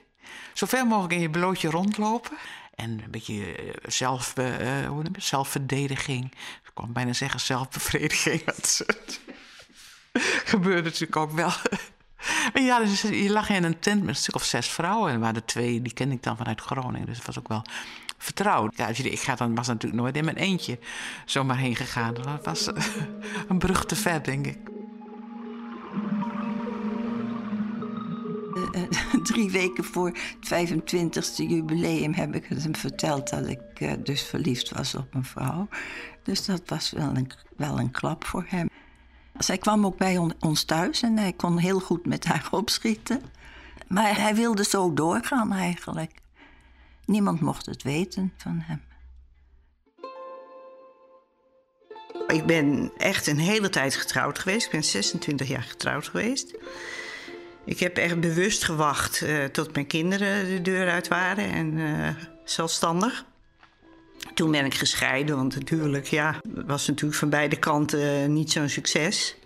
Zoveel 0.53 0.85
mogelijk 0.85 1.13
in 1.13 1.21
je 1.21 1.31
blootje 1.31 1.71
rondlopen. 1.71 2.37
En 2.75 2.91
een 2.91 3.11
beetje 3.11 3.57
eh, 3.57 3.75
zelf, 3.87 4.37
eh, 4.37 4.87
hoe 4.87 5.03
het? 5.03 5.25
zelfverdediging. 5.25 6.25
Ik 6.65 6.71
kon 6.75 6.93
bijna 6.93 7.13
zeggen 7.13 7.41
zelfbevrediging. 7.41 8.45
Dat 8.51 8.85
gebeurde 10.45 10.83
natuurlijk 10.83 11.17
ook 11.17 11.33
wel. 11.33 11.53
Maar 12.53 12.63
ja, 12.63 12.79
dus 12.79 13.03
je 13.03 13.31
lag 13.31 13.49
in 13.49 13.65
een 13.65 13.79
tent 13.79 14.01
met 14.01 14.09
een 14.09 14.21
stuk 14.21 14.35
of 14.35 14.45
zes 14.45 14.69
vrouwen. 14.69 15.09
En 15.09 15.15
er 15.15 15.21
waren 15.21 15.45
twee, 15.45 15.83
die 15.83 15.93
kende 15.93 16.15
ik 16.15 16.23
dan 16.23 16.37
vanuit 16.37 16.61
Groningen. 16.61 17.07
Dus 17.07 17.17
het 17.17 17.27
was 17.27 17.39
ook 17.39 17.49
wel 17.49 17.65
vertrouwd. 18.19 18.77
Ja, 18.77 18.89
ik 18.89 19.21
ga 19.21 19.35
dan, 19.35 19.55
was 19.55 19.67
natuurlijk 19.67 20.03
nooit 20.03 20.17
in 20.17 20.25
mijn 20.25 20.37
eentje 20.37 20.79
zomaar 21.25 21.57
heen 21.59 21.77
gegaan. 21.77 22.15
Dat 22.15 22.45
was 22.45 22.73
eh, 22.73 22.85
een 23.49 23.59
brug 23.59 23.85
te 23.87 23.97
ver, 23.97 24.23
denk 24.23 24.47
ik. 24.47 24.59
Eh, 28.73 28.83
drie 29.23 29.51
weken 29.51 29.85
voor 29.85 30.07
het 30.41 30.69
25e 30.71 31.49
jubileum 31.49 32.15
heb 32.15 32.35
ik 32.35 32.45
hem 32.45 32.77
verteld 32.77 33.31
dat 33.31 33.49
ik 33.49 33.61
eh, 33.75 33.93
dus 34.03 34.23
verliefd 34.23 34.71
was 34.71 34.95
op 34.95 35.15
een 35.15 35.25
vrouw. 35.25 35.69
Dus 36.23 36.45
dat 36.45 36.63
was 36.67 36.91
wel 36.91 37.17
een, 37.17 37.31
wel 37.57 37.79
een 37.79 37.91
klap 37.91 38.25
voor 38.25 38.45
hem. 38.49 38.69
Zij 39.39 39.59
kwam 39.59 39.87
ook 39.87 39.97
bij 39.97 40.19
on- 40.19 40.35
ons 40.41 40.65
thuis 40.65 41.03
en 41.03 41.19
hij 41.19 41.33
kon 41.33 41.59
heel 41.59 41.81
goed 41.81 42.07
met 42.07 42.25
haar 42.25 42.49
opschieten. 42.61 43.23
Maar 43.89 44.21
hij 44.21 44.35
wilde 44.35 44.65
zo 44.65 44.93
doorgaan 44.95 45.53
eigenlijk. 45.53 46.23
Niemand 47.07 47.41
mocht 47.41 47.67
het 47.67 47.83
weten 47.83 48.33
van 48.37 48.63
hem. 48.67 48.83
Ik 52.27 52.47
ben 52.47 52.93
echt 52.97 53.27
een 53.27 53.39
hele 53.39 53.69
tijd 53.69 53.95
getrouwd 53.95 54.39
geweest. 54.39 54.67
Ik 54.67 54.73
ben 54.73 54.85
26 54.85 55.49
jaar 55.49 55.63
getrouwd 55.63 56.09
geweest. 56.09 56.55
Ik 57.65 57.79
heb 57.79 57.97
echt 57.97 58.21
bewust 58.21 58.65
gewacht 58.65 59.21
uh, 59.21 59.45
tot 59.45 59.75
mijn 59.75 59.87
kinderen 59.87 60.49
de 60.49 60.63
deur 60.63 60.91
uit 60.91 61.09
waren 61.09 61.53
en 61.53 61.77
uh, 61.77 62.09
zelfstandig. 62.45 63.25
Toen 64.35 64.51
ben 64.51 64.65
ik 64.65 64.75
gescheiden, 64.75 65.37
want 65.37 65.55
natuurlijk, 65.55 66.07
ja, 66.07 66.41
was 66.67 66.87
natuurlijk 66.87 67.19
van 67.19 67.31
beide 67.31 67.59
kanten 67.59 68.33
niet 68.33 68.53
zo'n 68.53 68.69
succes. 68.69 69.37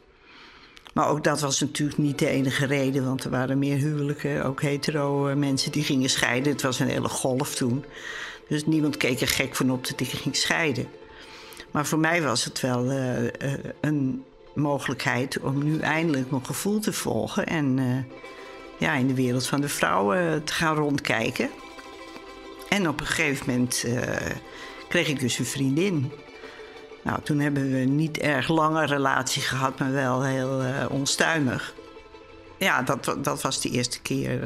Maar 0.99 1.09
ook 1.09 1.25
dat 1.25 1.41
was 1.41 1.61
natuurlijk 1.61 1.99
niet 1.99 2.19
de 2.19 2.29
enige 2.29 2.67
reden, 2.67 3.05
want 3.05 3.25
er 3.25 3.31
waren 3.31 3.59
meer 3.59 3.77
huwelijken, 3.77 4.45
ook 4.45 4.63
hetero 4.63 5.37
mensen 5.37 5.73
die 5.73 5.83
gingen 5.85 6.11
scheiden. 6.11 6.53
Het 6.53 6.63
was 6.63 6.79
een 6.79 6.89
hele 6.89 7.09
golf 7.09 7.55
toen. 7.55 7.85
Dus 8.49 8.67
niemand 8.67 8.97
keek 8.97 9.21
er 9.21 9.29
gek 9.29 9.57
van 9.57 9.71
op 9.71 9.87
dat 9.87 10.01
ik 10.01 10.09
ging 10.09 10.37
scheiden. 10.37 10.89
Maar 11.71 11.87
voor 11.87 11.99
mij 11.99 12.23
was 12.23 12.45
het 12.45 12.61
wel 12.61 12.85
uh, 12.85 13.23
uh, 13.23 13.31
een 13.81 14.25
mogelijkheid 14.55 15.41
om 15.41 15.65
nu 15.65 15.79
eindelijk 15.79 16.31
mijn 16.31 16.47
gevoel 16.47 16.81
te 16.81 16.93
volgen 16.93 17.47
en 17.47 17.79
ja, 18.79 18.95
in 18.95 19.07
de 19.07 19.15
wereld 19.15 19.47
van 19.47 19.61
de 19.61 19.69
vrouwen 19.69 20.45
te 20.45 20.53
gaan 20.53 20.77
rondkijken. 20.77 21.51
En 22.69 22.89
op 22.89 23.01
een 23.01 23.07
gegeven 23.07 23.47
moment 23.47 23.85
kreeg 24.89 25.09
ik 25.09 25.21
dus 25.21 25.39
een 25.39 25.45
vriendin. 25.45 26.13
Nou, 27.03 27.23
toen 27.23 27.39
hebben 27.39 27.73
we 27.73 27.79
niet 27.79 28.19
erg 28.19 28.49
lange 28.49 28.87
relatie 28.87 29.43
gehad, 29.43 29.79
maar 29.79 29.93
wel 29.93 30.25
heel 30.25 30.63
onstuimig. 30.91 31.75
Ja, 32.59 32.83
dat, 32.83 33.17
dat 33.23 33.43
was 33.43 33.61
de 33.61 33.71
eerste 33.71 34.01
keer 34.01 34.41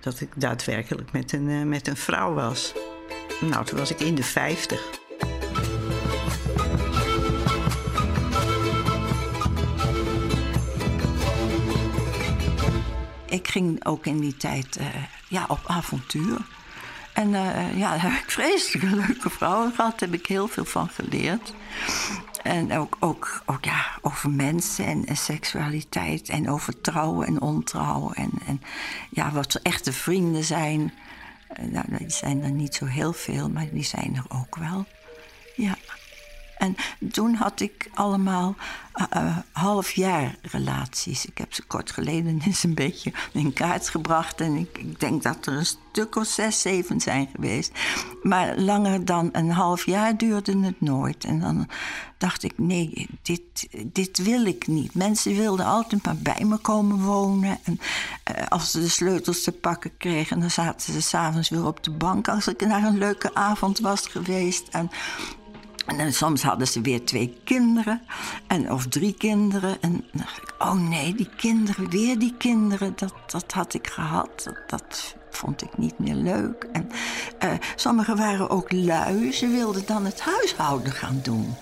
dat 0.00 0.20
ik 0.20 0.28
daadwerkelijk 0.36 1.12
met 1.12 1.32
een, 1.32 1.68
met 1.68 1.88
een 1.88 1.96
vrouw 1.96 2.34
was. 2.34 2.72
Nou, 3.40 3.64
toen 3.64 3.78
was 3.78 3.90
ik 3.90 4.00
in 4.00 4.14
de 4.14 4.22
vijftig. 4.22 5.00
ik 13.32 13.48
ging 13.48 13.84
ook 13.84 14.06
in 14.06 14.20
die 14.20 14.36
tijd 14.36 14.78
uh, 14.80 14.86
ja, 15.28 15.44
op 15.48 15.60
avontuur. 15.66 16.38
En 17.12 17.28
uh, 17.28 17.78
ja, 17.78 17.90
daar 17.90 18.02
heb 18.02 18.12
ik 18.12 18.30
vreselijk 18.30 18.90
leuke 19.06 19.30
vrouwen 19.30 19.72
gehad. 19.72 19.98
Daar 19.98 20.08
heb 20.08 20.18
ik 20.18 20.26
heel 20.26 20.48
veel 20.48 20.64
van 20.64 20.88
geleerd. 20.88 21.52
En 22.42 22.78
ook, 22.78 22.96
ook, 23.00 23.42
ook 23.46 23.64
ja, 23.64 23.86
over 24.00 24.30
mensen 24.30 24.84
en, 24.84 25.06
en 25.06 25.16
seksualiteit. 25.16 26.28
En 26.28 26.50
over 26.50 26.80
trouwen 26.80 27.26
en 27.26 27.40
ontrouwen. 27.40 28.14
En, 28.14 28.30
en 28.46 28.62
ja, 29.10 29.30
wat 29.30 29.54
echte 29.54 29.92
vrienden 29.92 30.44
zijn. 30.44 30.92
Uh, 31.60 31.72
nou, 31.72 31.84
die 31.88 32.10
zijn 32.10 32.42
er 32.42 32.50
niet 32.50 32.74
zo 32.74 32.84
heel 32.84 33.12
veel, 33.12 33.48
maar 33.48 33.68
die 33.72 33.84
zijn 33.84 34.16
er 34.16 34.36
ook 34.38 34.56
wel. 34.56 34.86
Ja. 35.56 35.76
En 36.62 36.76
toen 37.10 37.34
had 37.34 37.60
ik 37.60 37.90
allemaal 37.94 38.54
uh, 39.14 39.36
half 39.52 39.90
jaar 39.90 40.36
relaties. 40.42 41.26
Ik 41.26 41.38
heb 41.38 41.54
ze 41.54 41.62
kort 41.62 41.90
geleden 41.90 42.40
eens 42.46 42.62
een 42.62 42.74
beetje 42.74 43.12
in 43.32 43.52
kaart 43.52 43.88
gebracht. 43.88 44.40
En 44.40 44.56
ik, 44.56 44.78
ik, 44.78 45.00
denk 45.00 45.22
dat 45.22 45.46
er 45.46 45.52
een 45.52 45.66
stuk 45.66 46.16
of 46.16 46.26
zes, 46.26 46.60
zeven 46.60 47.00
zijn 47.00 47.28
geweest. 47.34 47.72
Maar 48.22 48.58
langer 48.58 49.04
dan 49.04 49.28
een 49.32 49.50
half 49.50 49.86
jaar 49.86 50.16
duurde 50.16 50.58
het 50.58 50.80
nooit. 50.80 51.24
En 51.24 51.40
dan 51.40 51.68
dacht 52.18 52.42
ik, 52.42 52.52
nee, 52.56 53.08
dit, 53.22 53.68
dit 53.86 54.22
wil 54.22 54.44
ik 54.44 54.66
niet. 54.66 54.94
Mensen 54.94 55.36
wilden 55.36 55.66
altijd 55.66 56.04
maar 56.04 56.16
bij 56.16 56.44
me 56.44 56.56
komen 56.56 57.00
wonen. 57.00 57.58
En 57.62 57.80
uh, 58.36 58.46
als 58.48 58.70
ze 58.70 58.80
de 58.80 58.88
sleutels 58.88 59.42
te 59.42 59.52
pakken 59.52 59.96
kregen, 59.96 60.40
dan 60.40 60.50
zaten 60.50 60.92
ze 60.92 61.02
s'avonds 61.02 61.48
weer 61.48 61.66
op 61.66 61.84
de 61.84 61.90
bank... 61.90 62.28
als 62.28 62.48
ik 62.48 62.66
naar 62.66 62.84
een 62.84 62.98
leuke 62.98 63.34
avond 63.34 63.78
was 63.78 64.06
geweest. 64.06 64.68
En 64.68 64.90
en 65.86 65.98
dan, 65.98 66.12
soms 66.12 66.42
hadden 66.42 66.66
ze 66.66 66.80
weer 66.80 67.04
twee 67.04 67.40
kinderen, 67.44 68.02
en, 68.46 68.72
of 68.72 68.86
drie 68.86 69.14
kinderen. 69.14 69.76
En 69.80 69.90
dan 69.90 70.02
dacht 70.12 70.36
ik, 70.42 70.54
oh 70.58 70.88
nee, 70.88 71.14
die 71.14 71.28
kinderen, 71.36 71.90
weer 71.90 72.18
die 72.18 72.34
kinderen, 72.38 72.92
dat, 72.96 73.14
dat 73.26 73.52
had 73.52 73.74
ik 73.74 73.86
gehad. 73.86 74.42
Dat, 74.44 74.58
dat 74.66 75.14
vond 75.30 75.62
ik 75.62 75.78
niet 75.78 75.98
meer 75.98 76.14
leuk. 76.14 76.68
En 76.72 76.88
uh, 77.44 77.52
sommigen 77.76 78.16
waren 78.16 78.50
ook 78.50 78.72
lui, 78.72 79.32
ze 79.32 79.48
wilden 79.48 79.86
dan 79.86 80.04
het 80.04 80.20
huishouden 80.20 80.92
gaan 80.92 81.20
doen. 81.22 81.54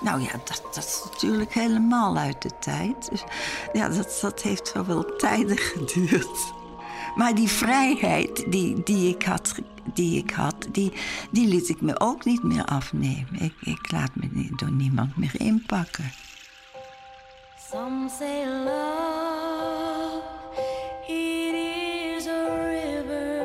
Nou 0.00 0.20
ja, 0.20 0.32
dat, 0.44 0.62
dat 0.74 0.84
is 0.84 1.02
natuurlijk 1.10 1.52
helemaal 1.52 2.16
uit 2.16 2.42
de 2.42 2.50
tijd. 2.60 3.10
Dus 3.10 3.24
ja, 3.72 3.88
dat, 3.88 4.18
dat 4.20 4.42
heeft 4.42 4.72
wel 4.86 5.16
tijden 5.16 5.56
geduurd. 5.72 6.52
Maar 7.14 7.34
die 7.34 7.48
vrijheid 7.48 8.44
die, 8.52 8.82
die 8.82 9.14
ik 9.14 9.22
had, 9.22 9.54
die, 9.94 10.18
ik 10.18 10.30
had 10.30 10.68
die, 10.72 10.92
die 11.30 11.48
liet 11.48 11.68
ik 11.68 11.80
me 11.80 12.00
ook 12.00 12.24
niet 12.24 12.42
meer 12.42 12.64
afnemen. 12.64 13.40
Ik, 13.40 13.54
ik 13.60 13.92
laat 13.92 14.10
me 14.14 14.48
door 14.56 14.72
niemand 14.72 15.16
meer 15.16 15.40
inpakken. 15.40 16.12
Some 17.70 18.08
say 18.18 18.46
love, 18.46 20.22
it 21.08 21.54
is 21.54 22.26
a 22.26 22.46
river 22.68 23.42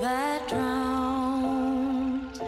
that 0.00 0.48
drowns 0.48 2.38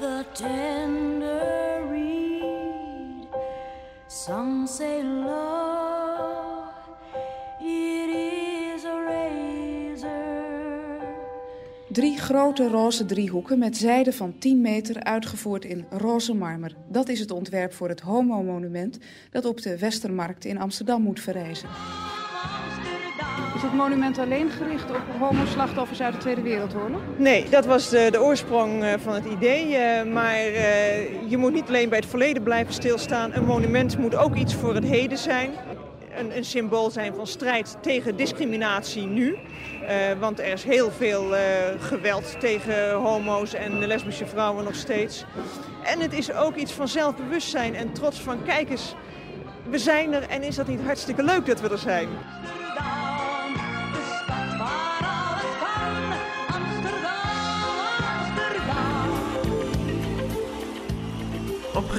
the 0.00 0.24
tender 0.32 1.88
reed. 1.90 3.28
Some 4.06 4.66
say 4.66 5.02
love, 5.02 5.19
grote 12.30 12.68
roze 12.68 13.04
driehoeken 13.04 13.58
met 13.58 13.76
zijde 13.76 14.12
van 14.12 14.38
10 14.38 14.60
meter 14.60 15.02
uitgevoerd 15.02 15.64
in 15.64 15.84
roze 15.90 16.34
marmer. 16.34 16.74
Dat 16.88 17.08
is 17.08 17.20
het 17.20 17.30
ontwerp 17.30 17.72
voor 17.72 17.88
het 17.88 18.00
Homo-monument 18.00 18.98
dat 19.30 19.44
op 19.44 19.62
de 19.62 19.78
Westermarkt 19.78 20.44
in 20.44 20.58
Amsterdam 20.58 21.02
moet 21.02 21.20
verrijzen. 21.20 21.68
Is 23.54 23.62
het 23.62 23.72
monument 23.72 24.18
alleen 24.18 24.50
gericht 24.50 24.90
op 24.90 25.02
homo-slachtoffers 25.18 26.00
uit 26.00 26.12
de 26.12 26.18
Tweede 26.18 26.42
Wereldoorlog? 26.42 27.00
Nee, 27.16 27.48
dat 27.48 27.66
was 27.66 27.88
de, 27.88 28.08
de 28.10 28.22
oorsprong 28.22 28.82
eh, 28.82 28.92
van 28.98 29.14
het 29.14 29.24
idee. 29.24 29.66
Uh, 29.66 30.12
maar 30.12 30.36
je 31.28 31.36
moet 31.36 31.52
niet 31.52 31.68
alleen 31.68 31.88
bij 31.88 31.98
het 31.98 32.08
verleden 32.08 32.42
blijven 32.42 32.74
stilstaan. 32.74 33.34
Een 33.34 33.44
monument 33.44 33.98
moet 33.98 34.14
ook 34.14 34.36
iets 34.36 34.54
voor 34.54 34.74
het 34.74 34.84
heden 34.84 35.18
zijn. 35.18 35.50
Een, 36.16 36.36
een 36.36 36.44
symbool 36.44 36.90
zijn 36.90 37.14
van 37.14 37.26
strijd 37.26 37.76
tegen 37.80 38.16
discriminatie 38.16 39.06
nu. 39.06 39.36
Uh, 39.82 39.88
want 40.18 40.38
er 40.38 40.52
is 40.52 40.64
heel 40.64 40.90
veel 40.90 41.34
uh, 41.34 41.40
geweld 41.78 42.40
tegen 42.40 42.92
homo's 42.92 43.54
en 43.54 43.86
lesbische 43.86 44.26
vrouwen 44.26 44.64
nog 44.64 44.74
steeds. 44.74 45.24
En 45.84 46.00
het 46.00 46.12
is 46.12 46.32
ook 46.32 46.56
iets 46.56 46.72
van 46.72 46.88
zelfbewustzijn 46.88 47.74
en 47.74 47.92
trots 47.92 48.20
van 48.20 48.42
kijk 48.42 48.70
eens, 48.70 48.94
we 49.70 49.78
zijn 49.78 50.12
er 50.12 50.28
en 50.28 50.42
is 50.42 50.56
dat 50.56 50.66
niet 50.66 50.82
hartstikke 50.82 51.22
leuk 51.22 51.46
dat 51.46 51.60
we 51.60 51.68
er 51.68 51.78
zijn. 51.78 52.08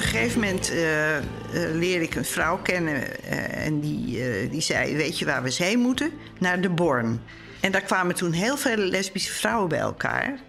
Een 0.01 0.07
gegeven 0.07 0.39
moment 0.39 0.71
uh, 0.71 1.15
uh, 1.17 1.21
leerde 1.53 2.05
ik 2.05 2.15
een 2.15 2.25
vrouw 2.25 2.57
kennen 2.57 2.95
uh, 2.95 3.65
en 3.65 3.79
die, 3.79 4.49
die 4.49 4.61
zei: 4.61 4.95
Weet 4.95 5.19
je 5.19 5.25
waar 5.25 5.41
we 5.41 5.47
eens 5.47 5.57
heen 5.57 5.79
moeten? 5.79 6.11
Naar 6.39 6.61
de 6.61 6.69
Born. 6.69 7.21
En 7.59 7.71
daar 7.71 7.81
kwamen 7.81 8.15
toen 8.15 8.31
heel 8.31 8.57
veel 8.57 8.75
lesbische 8.75 9.33
vrouwen 9.33 9.69
bij 9.69 9.79
elkaar. 9.79 10.39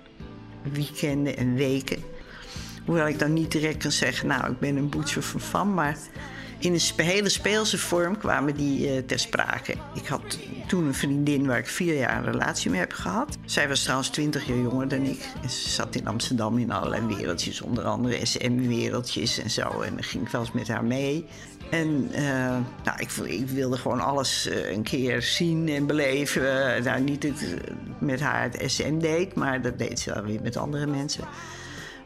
Weekenden 0.72 1.36
en 1.36 1.54
weken. 1.54 2.02
Hoewel 2.84 3.08
ik 3.08 3.18
dan 3.18 3.32
niet 3.32 3.52
direct 3.52 3.76
kan 3.76 3.92
zeggen, 3.92 4.28
nou, 4.28 4.50
ik 4.52 4.58
ben 4.58 4.76
een 4.76 4.88
boetje 4.88 5.22
van 5.22 5.40
fan. 5.40 5.74
Maar 5.74 5.96
in 6.62 6.72
een 6.72 7.04
hele 7.04 7.28
speelse 7.28 7.78
vorm 7.78 8.18
kwamen 8.18 8.54
die 8.54 8.94
uh, 8.94 8.98
ter 9.06 9.18
sprake. 9.18 9.74
Ik 9.94 10.06
had 10.06 10.38
toen 10.66 10.86
een 10.86 10.94
vriendin 10.94 11.46
waar 11.46 11.58
ik 11.58 11.66
vier 11.66 11.94
jaar 11.94 12.16
een 12.16 12.32
relatie 12.32 12.70
mee 12.70 12.80
heb 12.80 12.92
gehad. 12.92 13.38
Zij 13.44 13.68
was 13.68 13.82
trouwens 13.82 14.08
twintig 14.08 14.46
jaar 14.46 14.58
jonger 14.58 14.88
dan 14.88 15.02
ik. 15.02 15.28
En 15.42 15.50
ze 15.50 15.68
zat 15.68 15.94
in 15.94 16.06
Amsterdam 16.06 16.58
in 16.58 16.70
allerlei 16.70 17.06
wereldjes, 17.06 17.60
onder 17.60 17.84
andere 17.84 18.26
SM-wereldjes 18.26 19.38
en 19.38 19.50
zo. 19.50 19.80
En 19.80 19.94
dan 19.94 20.02
ging 20.02 20.24
ik 20.24 20.30
wel 20.30 20.40
eens 20.40 20.52
met 20.52 20.68
haar 20.68 20.84
mee. 20.84 21.26
En 21.70 22.08
uh, 22.10 22.56
nou, 22.84 22.98
ik, 22.98 23.10
wilde 23.46 23.76
gewoon 23.76 24.00
alles 24.00 24.46
uh, 24.46 24.70
een 24.70 24.82
keer 24.82 25.22
zien 25.22 25.68
en 25.68 25.86
beleven. 25.86 26.82
Nou, 26.84 27.00
niet 27.00 27.32
met 27.98 28.20
haar 28.20 28.42
het 28.42 28.62
SM 28.66 28.98
deed, 28.98 29.34
maar 29.34 29.62
dat 29.62 29.78
deed 29.78 30.00
ze 30.00 30.14
wel 30.14 30.22
weer 30.22 30.40
met 30.42 30.56
andere 30.56 30.86
mensen. 30.86 31.24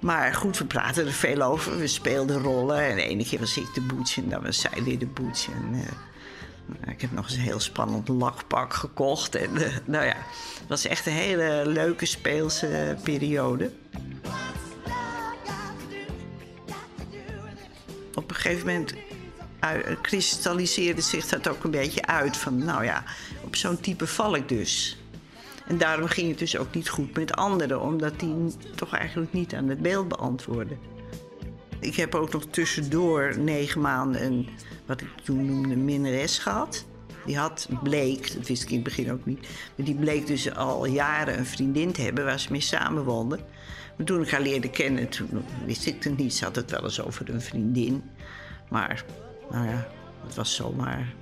Maar 0.01 0.35
goed, 0.35 0.59
we 0.59 0.65
praten 0.65 1.07
er 1.07 1.13
veel 1.13 1.43
over. 1.43 1.79
We 1.79 1.87
speelden 1.87 2.43
rollen. 2.43 2.79
En 2.79 2.97
de 2.97 3.03
ene 3.03 3.25
keer 3.25 3.39
was 3.39 3.57
ik 3.57 3.75
de 3.75 3.81
boetje 3.81 4.23
en 4.23 4.29
dan 4.29 4.43
was 4.43 4.61
zij 4.61 4.83
weer 4.83 4.99
de 4.99 5.07
boetje. 5.07 5.53
En, 5.53 5.85
ik 6.91 7.01
heb 7.01 7.13
nog 7.13 7.25
eens 7.25 7.35
een 7.35 7.41
heel 7.41 7.61
spannend 7.61 8.09
lakpak 8.09 8.75
gekocht. 8.75 9.35
En 9.35 9.51
nou 9.85 10.05
ja, 10.05 10.17
het 10.61 10.69
was 10.69 10.85
echt 10.85 11.07
een 11.07 11.13
hele 11.13 11.63
leuke 11.67 12.07
speelse 12.07 12.97
periode. 13.03 13.73
Op 18.15 18.31
een 18.31 18.37
gegeven 18.37 18.67
moment 18.67 18.95
kristalliseerde 20.03 21.01
zich 21.01 21.27
dat 21.27 21.49
ook 21.49 21.65
een 21.65 21.71
beetje 21.71 22.07
uit. 22.07 22.37
Van 22.37 22.65
nou 22.65 22.85
ja, 22.85 23.05
op 23.45 23.57
zo'n 23.57 23.81
type 23.81 24.07
val 24.07 24.37
ik 24.37 24.49
dus. 24.49 24.99
En 25.67 25.79
daarom 25.79 26.07
ging 26.07 26.29
het 26.29 26.39
dus 26.39 26.57
ook 26.57 26.75
niet 26.75 26.89
goed 26.89 27.17
met 27.17 27.37
anderen, 27.37 27.81
omdat 27.81 28.21
die 28.21 28.35
toch 28.75 28.95
eigenlijk 28.95 29.33
niet 29.33 29.55
aan 29.55 29.69
het 29.69 29.83
beeld 29.83 30.09
beantwoorden. 30.09 30.79
Ik 31.81 31.97
heb 31.97 32.15
ook 32.15 32.33
nog 32.33 32.45
tussendoor 32.51 33.39
negen 33.39 33.81
maanden 33.81 34.25
een, 34.25 34.49
wat 34.87 35.01
ik 35.01 35.09
toen 35.23 35.47
noemde, 35.47 35.77
minnares 35.77 36.39
gehad. 36.39 36.85
Die 37.27 37.39
had, 37.39 37.69
bleek, 37.83 38.35
dat 38.35 38.47
wist 38.47 38.63
ik 38.63 38.69
in 38.69 38.75
het 38.75 38.85
begin 38.85 39.13
ook 39.13 39.27
niet, 39.27 39.41
maar 39.77 39.87
die 39.87 39.95
bleek 39.95 40.27
dus 40.27 40.55
al 40.55 40.87
jaren 40.87 41.39
een 41.39 41.47
vriendin 41.47 41.93
te 41.93 42.03
hebben 42.03 42.25
waar 42.25 42.41
ze 42.41 42.53
mee 42.53 42.61
samenwoonde. 42.61 43.39
Maar 43.97 44.07
toen 44.07 44.23
ik 44.23 44.31
haar 44.31 44.41
leerde 44.41 44.71
kennen, 44.71 45.09
toen 45.09 45.45
wist 45.67 45.87
ik 45.87 46.05
het 46.05 46.17
niet. 46.17 46.35
Ze 46.35 46.45
had 46.45 46.57
het 46.57 46.71
wel 46.71 46.83
eens 46.83 47.01
over 47.01 47.31
een 47.31 47.41
vriendin. 47.41 48.03
Maar, 48.69 49.05
nou 49.51 49.69
ja, 49.69 49.89
het 50.25 50.35
was 50.35 50.55
zomaar. 50.55 51.15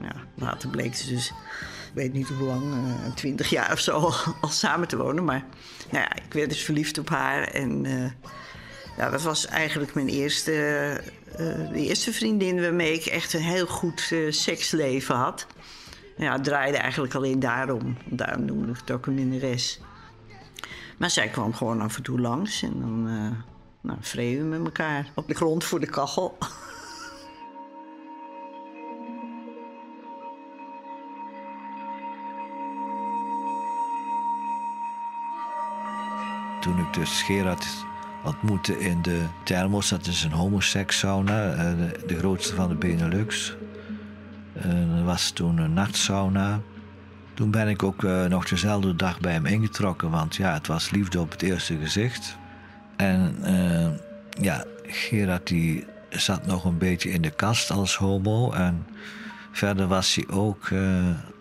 Ja, 0.00 0.14
later 0.34 0.68
bleek 0.68 0.94
ze 0.94 1.08
dus, 1.08 1.32
weet 1.94 2.12
niet 2.12 2.28
hoe 2.28 2.46
lang, 2.46 2.62
eh, 2.72 3.12
twintig 3.12 3.50
jaar 3.50 3.72
of 3.72 3.78
zo 3.78 3.92
al, 4.40 4.50
samen 4.50 4.88
te 4.88 4.96
wonen. 4.96 5.24
Maar 5.24 5.44
nou 5.90 6.04
ja, 6.04 6.16
ik 6.16 6.32
werd 6.32 6.48
dus 6.48 6.62
verliefd 6.62 6.98
op 6.98 7.08
haar. 7.08 7.42
En 7.42 7.86
eh, 7.86 8.10
ja, 8.96 9.10
dat 9.10 9.22
was 9.22 9.46
eigenlijk 9.46 9.94
mijn 9.94 10.08
eerste, 10.08 10.52
eh, 11.32 11.70
de 11.72 11.86
eerste 11.86 12.12
vriendin 12.12 12.60
waarmee 12.60 12.92
ik 12.92 13.04
echt 13.04 13.32
een 13.32 13.42
heel 13.42 13.66
goed 13.66 14.14
seksleven 14.28 15.14
had. 15.14 15.46
Ja, 16.16 16.32
het 16.32 16.44
draaide 16.44 16.76
eigenlijk 16.76 17.14
alleen 17.14 17.40
daarom. 17.40 17.96
Daarom 18.04 18.44
noemde 18.44 18.70
ik 18.70 18.76
het 18.76 18.90
ook 18.90 19.06
een 19.06 19.14
minnares. 19.14 19.80
Maar 20.96 21.10
zij 21.10 21.28
kwam 21.28 21.54
gewoon 21.54 21.80
af 21.80 21.96
en 21.96 22.02
toe 22.02 22.20
langs 22.20 22.62
en 22.62 22.80
dan 22.80 23.08
uh, 23.08 23.30
nou, 23.80 24.38
we 24.38 24.44
met 24.44 24.64
elkaar 24.64 25.10
op 25.14 25.28
de 25.28 25.34
grond 25.34 25.64
voor 25.64 25.80
de 25.80 25.86
kachel. 25.86 26.38
Toen 36.64 36.78
ik 36.78 36.94
dus 36.94 37.22
Gerard 37.22 37.66
ontmoette 38.24 38.78
in 38.78 39.02
de 39.02 39.26
Thermos, 39.42 39.88
dat 39.88 40.06
is 40.06 40.24
een 40.24 40.32
homosex-sauna, 40.32 41.52
eh, 41.52 41.72
de, 42.06 42.18
grootste 42.18 42.54
van 42.54 42.68
de 42.68 42.74
Benelux. 42.74 43.56
Er 44.52 45.04
was 45.04 45.30
toen 45.30 45.58
een 45.58 45.72
nachtsauna. 45.72 46.60
Toen 47.34 47.50
ben 47.50 47.68
ik 47.68 47.82
ook 47.82 48.02
uh, 48.02 48.24
nog 48.24 48.48
dezelfde 48.48 48.96
dag 48.96 49.20
bij 49.20 49.32
hem 49.32 49.46
ingetrokken, 49.46 50.10
want 50.10 50.36
ja, 50.36 50.52
het 50.52 50.66
was 50.66 50.90
liefde 50.90 51.20
op 51.20 51.30
het 51.30 51.42
eerste 51.42 51.76
gezicht. 51.76 52.36
En 52.96 53.36
uh, 53.40 53.88
ja, 54.42 54.64
Gerard 54.82 55.46
die 55.46 55.86
zat 56.10 56.46
nog 56.46 56.64
een 56.64 56.78
beetje 56.78 57.10
in 57.10 57.22
de 57.22 57.30
kast 57.30 57.70
als 57.70 57.96
homo 57.96 58.52
en 58.52 58.86
verder 59.52 59.86
was 59.86 60.14
hij 60.14 60.28
ook 60.28 60.68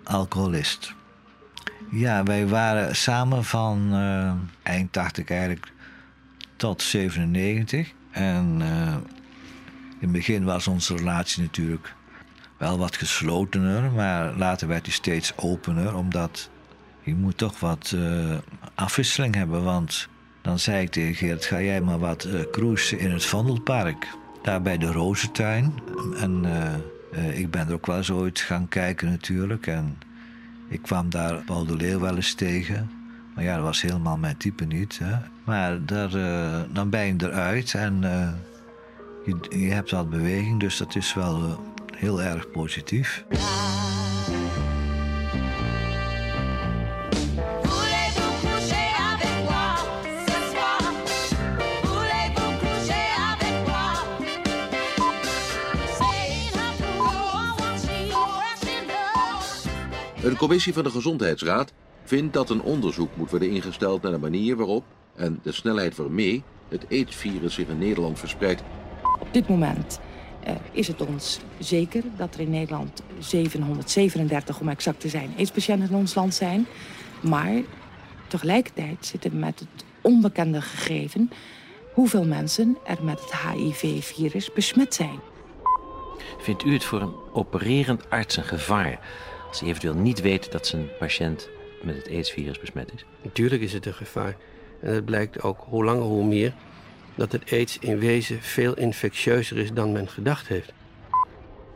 alcoholist. 0.03 0.93
Ja, 1.93 2.23
wij 2.23 2.47
waren 2.47 2.95
samen 2.95 3.43
van 3.43 3.93
eind 4.63 4.91
80 4.91 5.27
eigenlijk 5.29 5.71
tot 6.55 6.81
97. 6.81 7.91
En 8.11 8.61
in 9.99 10.09
het 10.09 10.11
begin 10.11 10.43
was 10.43 10.67
onze 10.67 10.95
relatie 10.95 11.41
natuurlijk 11.41 11.93
wel 12.57 12.77
wat 12.77 12.97
geslotener, 12.97 13.91
maar 13.91 14.37
later 14.37 14.67
werd 14.67 14.85
hij 14.85 14.93
steeds 14.93 15.37
opener, 15.37 15.95
omdat 15.95 16.49
je 17.01 17.15
moet 17.15 17.37
toch 17.37 17.59
wat 17.59 17.91
uh, 17.95 18.37
afwisseling 18.75 19.35
hebben. 19.35 19.63
Want 19.63 20.07
dan 20.41 20.59
zei 20.59 20.81
ik 20.81 20.91
tegen 20.91 21.15
Geert, 21.15 21.45
ga 21.45 21.61
jij 21.61 21.81
maar 21.81 21.99
wat 21.99 22.25
uh, 22.25 22.41
cruisen 22.51 22.99
in 22.99 23.11
het 23.11 23.25
Vondelpark. 23.25 24.07
Daar 24.43 24.61
bij 24.61 24.77
de 24.77 24.91
Rozentuin. 24.91 25.73
En 26.19 26.45
ik 27.33 27.51
ben 27.51 27.67
er 27.67 27.73
ook 27.73 27.85
wel 27.85 27.97
eens 27.97 28.11
ooit 28.11 28.39
gaan 28.39 28.67
kijken 28.67 29.09
natuurlijk. 29.09 29.67
En 29.67 29.97
ik 30.73 30.81
kwam 30.81 31.09
daar 31.09 31.43
Paul 31.45 31.65
de 31.65 31.75
Leeuw 31.75 31.99
wel 31.99 32.15
eens 32.15 32.33
tegen. 32.33 32.89
Maar 33.35 33.43
ja, 33.43 33.55
dat 33.55 33.63
was 33.63 33.81
helemaal 33.81 34.17
mijn 34.17 34.37
type 34.37 34.65
niet. 34.65 34.99
Hè. 35.03 35.15
Maar 35.43 35.85
daar, 35.85 36.09
dan 36.71 36.89
ben 36.89 37.05
je 37.05 37.15
eruit 37.17 37.73
en 37.73 38.01
je, 39.25 39.35
je 39.49 39.71
hebt 39.71 39.91
wat 39.91 40.09
beweging, 40.09 40.59
dus 40.59 40.77
dat 40.77 40.95
is 40.95 41.13
wel 41.13 41.63
heel 41.95 42.21
erg 42.21 42.51
positief. 42.51 43.25
Een 60.23 60.37
commissie 60.37 60.73
van 60.73 60.83
de 60.83 60.89
Gezondheidsraad 60.89 61.73
vindt 62.03 62.33
dat 62.33 62.49
een 62.49 62.61
onderzoek 62.61 63.15
moet 63.15 63.29
worden 63.29 63.49
ingesteld 63.49 64.01
naar 64.01 64.11
de 64.11 64.17
manier 64.17 64.55
waarop 64.55 64.83
en 65.15 65.39
de 65.41 65.51
snelheid 65.51 65.95
waarmee 65.95 66.43
het 66.69 66.85
AIDS-virus 66.89 67.53
zich 67.53 67.67
in 67.67 67.77
Nederland 67.77 68.19
verspreidt. 68.19 68.63
Op 69.19 69.27
dit 69.31 69.47
moment 69.47 69.99
uh, 70.47 70.53
is 70.71 70.87
het 70.87 71.01
ons 71.01 71.39
zeker 71.59 72.03
dat 72.17 72.33
er 72.33 72.39
in 72.39 72.49
Nederland 72.49 73.03
737, 73.19 74.59
om 74.59 74.69
exact 74.69 74.99
te 74.99 75.09
zijn, 75.09 75.33
AIDS-patiënten 75.37 75.89
in 75.89 75.95
ons 75.95 76.15
land 76.15 76.33
zijn. 76.33 76.65
Maar 77.21 77.61
tegelijkertijd 78.27 79.05
zitten 79.05 79.31
we 79.31 79.37
met 79.37 79.59
het 79.59 79.85
onbekende 80.01 80.61
gegeven 80.61 81.31
hoeveel 81.93 82.25
mensen 82.25 82.77
er 82.85 83.03
met 83.03 83.19
het 83.21 83.33
HIV-virus 83.35 84.53
besmet 84.53 84.93
zijn. 84.93 85.19
Vindt 86.37 86.65
u 86.65 86.73
het 86.73 86.83
voor 86.83 87.01
een 87.01 87.15
opererend 87.33 88.09
arts 88.09 88.37
een 88.37 88.43
gevaar 88.43 88.99
als 89.53 89.61
hij 89.61 89.71
eventueel 89.71 90.03
niet 90.03 90.21
weet 90.21 90.51
dat 90.51 90.67
zijn 90.67 90.87
patiënt 90.99 91.49
met 91.81 91.95
het 91.95 92.09
AIDS-virus 92.09 92.59
besmet 92.59 92.91
is? 92.95 93.05
Natuurlijk 93.21 93.61
is 93.61 93.73
het 93.73 93.85
een 93.85 93.93
gevaar. 93.93 94.35
En 94.79 94.93
het 94.93 95.05
blijkt 95.05 95.43
ook 95.43 95.57
hoe 95.69 95.83
langer 95.83 96.03
hoe 96.03 96.25
meer 96.25 96.53
dat 97.15 97.31
het 97.31 97.51
aids 97.51 97.79
in 97.79 97.99
wezen 97.99 98.41
veel 98.41 98.73
infectieuzer 98.73 99.57
is 99.57 99.73
dan 99.73 99.91
men 99.91 100.07
gedacht 100.07 100.47
heeft. 100.47 100.73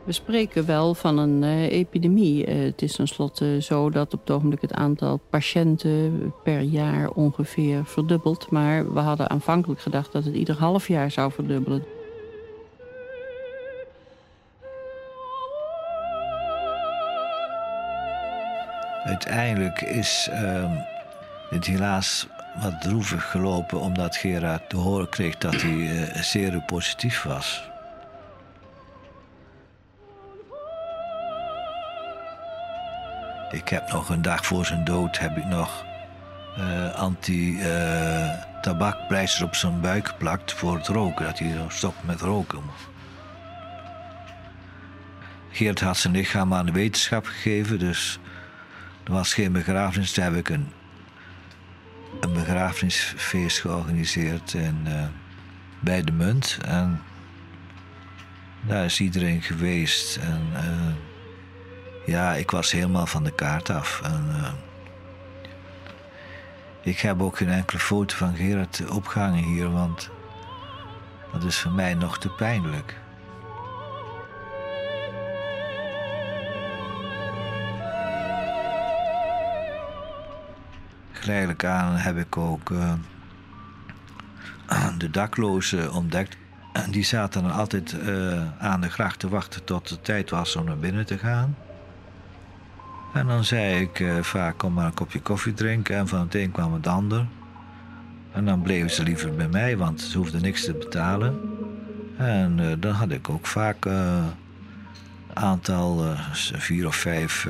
We 0.04 0.12
spreken 0.12 0.66
wel 0.66 0.94
van 0.94 1.18
een 1.18 1.42
uh, 1.42 1.72
epidemie. 1.72 2.46
Uh, 2.46 2.64
het 2.64 2.82
is 2.82 2.92
tenslotte 2.92 3.62
zo 3.62 3.90
dat 3.90 4.14
op 4.14 4.20
het 4.20 4.30
ogenblik 4.30 4.60
het 4.60 4.72
aantal 4.72 5.20
patiënten 5.30 6.32
per 6.42 6.60
jaar 6.60 7.10
ongeveer 7.10 7.84
verdubbelt. 7.84 8.50
Maar 8.50 8.92
we 8.92 9.00
hadden 9.00 9.30
aanvankelijk 9.30 9.80
gedacht 9.80 10.12
dat 10.12 10.24
het 10.24 10.34
ieder 10.34 10.56
half 10.56 10.88
jaar 10.88 11.10
zou 11.10 11.32
verdubbelen. 11.32 11.97
Uiteindelijk 19.08 19.80
is 19.80 20.28
uh, 20.32 20.72
het 21.50 21.66
helaas 21.66 22.26
wat 22.60 22.80
droevig 22.80 23.30
gelopen 23.30 23.80
omdat 23.80 24.16
Gerard 24.16 24.68
te 24.68 24.76
horen 24.76 25.08
kreeg 25.08 25.38
dat 25.38 25.62
hij 25.62 25.70
uh, 25.70 26.14
zeer 26.14 26.60
positief 26.60 27.22
was. 27.22 27.70
Ik 33.50 33.68
heb 33.68 33.92
nog 33.92 34.08
een 34.08 34.22
dag 34.22 34.46
voor 34.46 34.66
zijn 34.66 34.84
dood 34.84 35.18
heb 35.18 35.36
ik 35.36 35.44
nog 35.44 35.84
uh, 36.58 36.94
anti-tabakpleisters 36.94 39.42
op 39.42 39.54
zijn 39.54 39.80
buik 39.80 40.08
geplakt 40.08 40.52
voor 40.52 40.76
het 40.76 40.86
roken, 40.86 41.24
dat 41.24 41.38
hij 41.38 41.54
stopt 41.68 42.04
met 42.04 42.20
roken. 42.20 42.62
Geert 45.50 45.80
had 45.80 45.96
zijn 45.96 46.12
lichaam 46.12 46.54
aan 46.54 46.66
de 46.66 46.72
wetenschap 46.72 47.26
gegeven, 47.26 47.78
dus 47.78 48.18
er 49.08 49.14
was 49.14 49.34
geen 49.34 49.52
begrafenis. 49.52 50.12
Toen 50.12 50.24
heb 50.24 50.34
ik 50.34 50.48
een 50.48 50.72
een 52.20 52.32
begrafenisfeest 52.32 53.60
georganiseerd 53.60 54.54
in, 54.54 54.84
uh, 54.86 55.04
bij 55.80 56.02
de 56.02 56.12
Munt. 56.12 56.58
En 56.64 57.02
daar 58.60 58.84
is 58.84 59.00
iedereen 59.00 59.42
geweest. 59.42 60.16
En 60.16 60.42
uh, 60.52 60.94
ja, 62.06 62.34
ik 62.34 62.50
was 62.50 62.72
helemaal 62.72 63.06
van 63.06 63.24
de 63.24 63.34
kaart 63.34 63.70
af. 63.70 64.00
En, 64.04 64.26
uh, 64.28 64.48
ik 66.82 66.98
heb 66.98 67.22
ook 67.22 67.36
geen 67.36 67.48
enkele 67.48 67.80
foto 67.80 68.16
van 68.16 68.36
Gerard 68.36 68.90
opgehangen 68.90 69.44
hier, 69.44 69.70
want 69.70 70.10
dat 71.32 71.44
is 71.44 71.58
voor 71.58 71.72
mij 71.72 71.94
nog 71.94 72.18
te 72.18 72.28
pijnlijk. 72.28 72.96
Geleidelijk 81.28 81.64
aan 81.64 81.96
heb 81.96 82.16
ik 82.16 82.36
ook 82.36 82.70
uh, 82.70 82.92
de 84.98 85.10
daklozen 85.10 85.92
ontdekt. 85.92 86.36
En 86.72 86.90
die 86.90 87.04
zaten 87.04 87.42
dan 87.42 87.52
altijd 87.52 87.92
uh, 87.92 88.42
aan 88.58 88.80
de 88.80 88.90
gracht 88.90 89.18
te 89.18 89.28
wachten 89.28 89.64
tot 89.64 89.88
het 89.88 90.04
tijd 90.04 90.30
was 90.30 90.56
om 90.56 90.64
naar 90.64 90.78
binnen 90.78 91.06
te 91.06 91.18
gaan. 91.18 91.56
En 93.14 93.26
dan 93.26 93.44
zei 93.44 93.80
ik 93.80 93.98
uh, 93.98 94.22
vaak, 94.22 94.58
kom 94.58 94.72
maar 94.72 94.86
een 94.86 94.94
kopje 94.94 95.20
koffie 95.20 95.54
drinken. 95.54 95.96
En 95.96 96.08
van 96.08 96.20
het 96.20 96.34
een 96.34 96.50
kwam 96.50 96.72
het 96.72 96.86
ander. 96.86 97.26
En 98.32 98.44
dan 98.44 98.62
bleven 98.62 98.90
ze 98.90 99.02
liever 99.02 99.34
bij 99.34 99.48
mij, 99.48 99.76
want 99.76 100.00
ze 100.00 100.18
hoefden 100.18 100.42
niks 100.42 100.64
te 100.64 100.72
betalen. 100.72 101.40
En 102.16 102.76
dan 102.80 102.92
had 102.92 103.10
ik 103.10 103.28
ook 103.28 103.46
vaak 103.46 103.84
een 103.84 104.32
aantal, 105.32 106.14
vier 106.32 106.86
of 106.86 106.96
vijf 106.96 107.48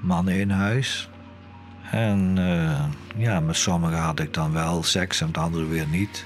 mannen 0.00 0.34
in 0.34 0.50
huis. 0.50 1.10
En 1.92 2.38
eh, 2.38 2.84
ja, 3.16 3.40
met 3.40 3.56
sommigen 3.56 3.98
had 3.98 4.20
ik 4.20 4.34
dan 4.34 4.52
wel 4.52 4.82
seks 4.82 5.20
en 5.20 5.26
met 5.26 5.38
anderen 5.38 5.68
weer 5.68 5.86
niet. 5.86 6.24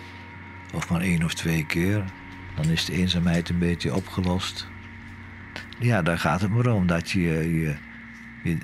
Of 0.74 0.90
maar 0.90 1.00
één 1.00 1.24
of 1.24 1.34
twee 1.34 1.66
keer. 1.66 2.04
Dan 2.56 2.64
is 2.64 2.84
de 2.84 2.92
eenzaamheid 2.92 3.48
een 3.48 3.58
beetje 3.58 3.94
opgelost. 3.94 4.66
Ja, 5.78 6.02
daar 6.02 6.18
gaat 6.18 6.40
het 6.40 6.50
maar 6.50 6.66
om. 6.66 6.86
Dat 6.86 7.10
je 7.10 7.20
je, 7.20 7.74
je, 8.42 8.58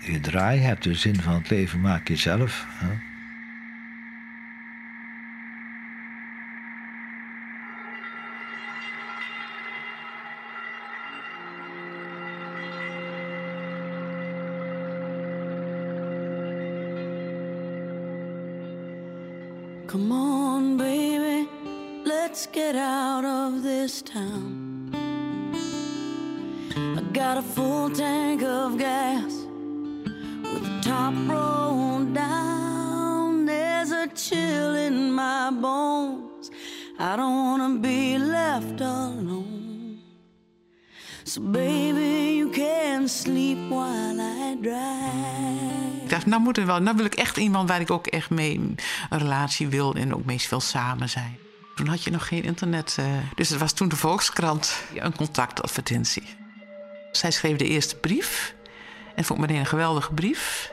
je, 0.00 0.20
draai 0.20 0.60
hebt. 0.60 0.82
De 0.82 0.94
zin 0.94 1.20
van 1.20 1.34
het 1.34 1.50
leven 1.50 1.80
maak 1.80 2.08
je 2.08 2.16
zelf. 2.16 2.66
Town. 24.06 24.90
I 26.74 27.02
got 27.12 27.38
a 27.38 27.42
full 27.42 27.90
tank 27.90 28.42
of 28.42 28.78
gas 28.78 29.32
with 30.42 30.62
the 30.62 30.80
top 30.80 31.14
rolled 31.28 32.14
down. 32.14 33.46
There's 33.46 33.90
a 33.90 34.06
chill 34.14 34.74
in 34.74 35.12
my 35.12 35.50
bones. 35.50 36.50
I 36.98 37.16
don't 37.16 37.44
wanna 37.44 37.78
be 37.80 38.18
left 38.18 38.80
alone. 38.80 39.98
So, 41.24 41.40
baby, 41.40 42.36
you 42.36 42.50
can 42.50 43.08
sleep 43.08 43.58
while 43.68 44.20
I 44.20 44.56
drive. 44.60 46.02
Ik 46.02 46.10
dacht, 46.10 46.26
nou, 46.26 46.42
moet 46.42 46.58
er 46.58 46.66
wel, 46.66 46.80
nou 46.80 46.96
wil 46.96 47.04
ik 47.04 47.14
echt 47.14 47.36
iemand 47.36 47.68
waar 47.68 47.80
ik 47.80 47.90
ook 47.90 48.06
echt 48.06 48.30
mee 48.30 48.54
een 48.54 48.78
relatie 49.18 49.68
wil 49.68 49.94
en 49.94 50.14
ook 50.14 50.24
meest 50.24 50.50
wil 50.50 50.60
samen 50.60 51.08
zijn. 51.08 51.45
Toen 51.76 51.86
had 51.86 52.04
je 52.04 52.10
nog 52.10 52.28
geen 52.28 52.42
internet. 52.42 52.96
eh, 52.98 53.06
dus 53.34 53.48
het 53.48 53.58
was 53.58 53.72
toen 53.72 53.88
de 53.88 53.96
Volkskrant 53.96 54.82
een 54.94 55.16
contactadvertentie. 55.16 56.36
Zij 57.12 57.30
schreef 57.30 57.56
de 57.56 57.68
eerste 57.68 57.96
brief. 57.96 58.54
En 59.14 59.24
vond 59.24 59.38
ik 59.40 59.46
meteen 59.46 59.60
een 59.60 59.68
geweldige 59.68 60.12
brief. 60.12 60.72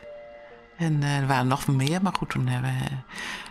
En 0.77 1.03
eh, 1.03 1.17
er 1.17 1.27
waren 1.27 1.47
nog 1.47 1.67
meer, 1.67 2.01
maar 2.01 2.13
goed, 2.13 2.29
toen, 2.29 2.47
hebben, 2.47 3.05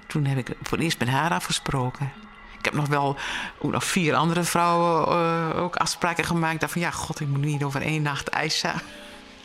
toen 0.06 0.24
heb 0.24 0.38
ik 0.38 0.56
voor 0.62 0.76
het 0.76 0.86
eerst 0.86 0.98
met 0.98 1.08
haar 1.08 1.30
afgesproken. 1.30 2.12
Ik 2.58 2.64
heb 2.64 2.74
nog 2.74 2.86
wel 2.88 3.16
ook 3.58 3.72
nog 3.72 3.84
vier 3.84 4.14
andere 4.14 4.42
vrouwen 4.42 5.06
eh, 5.06 5.62
ook 5.62 5.76
afspraken 5.76 6.24
gemaakt. 6.24 6.70
Van 6.70 6.80
ja, 6.80 6.90
god, 6.90 7.20
ik 7.20 7.28
moet 7.28 7.40
niet 7.40 7.62
over 7.62 7.82
één 7.82 8.02
nacht 8.02 8.30
Aisha. 8.30 8.74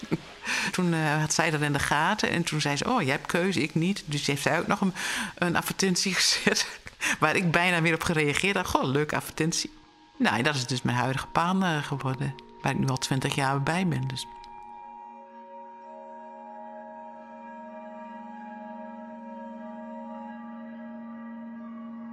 Toen 0.72 0.93
eh, 0.93 1.20
had 1.20 1.34
zij 1.34 1.50
dat 1.50 1.62
in 1.62 1.74
de 1.74 1.80
gaten 1.80 2.30
en 2.30 2.43
toen 2.43 2.62
zei 2.62 2.78
ze: 2.78 2.89
Oh, 2.89 3.02
jij 3.02 3.12
hebt 3.12 3.26
keuze, 3.26 3.62
ik 3.62 3.76
niet. 3.76 4.04
Dus 4.06 4.28
heeft 4.28 4.41
zij 4.41 4.60
ook 4.60 4.67
nog 4.67 4.82
een, 4.82 4.93
een 5.36 5.56
advertentie 5.56 6.13
gezet. 6.13 6.80
Waar 7.19 7.36
ik 7.36 7.51
bijna 7.51 7.81
weer 7.81 7.93
op 7.93 8.03
gereageerd 8.03 8.55
had. 8.55 8.67
Goh, 8.67 8.83
leuke 8.83 9.15
advertentie. 9.15 9.71
Nou, 10.17 10.41
dat 10.41 10.55
is 10.55 10.67
dus 10.67 10.81
mijn 10.81 10.97
huidige 10.97 11.27
baan 11.31 11.63
eh, 11.63 11.83
geworden. 11.83 12.36
Waar 12.62 12.71
ik 12.71 12.79
nu 12.79 12.88
al 12.88 12.97
twintig 12.97 13.36
jaar 13.36 13.63
bij 13.63 13.88
ben. 13.88 14.07
Dus. 14.07 14.27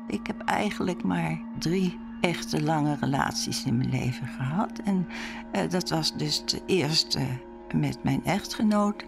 Ik 0.07 0.27
heb 0.27 0.41
eigenlijk 0.41 1.03
maar 1.03 1.41
drie 1.59 1.99
echte 2.21 2.63
lange 2.63 2.97
relaties 3.01 3.65
in 3.65 3.77
mijn 3.77 3.91
leven 3.91 4.27
gehad. 4.27 4.79
En 4.85 5.09
eh, 5.53 5.71
dat 5.71 5.91
was 5.91 6.17
dus 6.17 6.45
de 6.45 6.63
eerste 6.67 7.21
met 7.75 8.05
mijn 8.05 8.25
echtgenoot, 8.25 9.05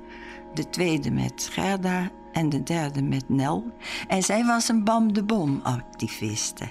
de 0.55 0.69
tweede 0.71 1.11
met 1.11 1.49
Gerda 1.53 2.11
en 2.37 2.49
de 2.49 2.63
derde 2.63 3.03
met 3.03 3.29
Nel. 3.29 3.73
En 4.09 4.23
zij 4.23 4.45
was 4.45 4.69
een 4.69 4.85
Bam 4.85 5.13
de 5.13 5.23
Bom 5.23 5.61
activiste. 5.63 6.65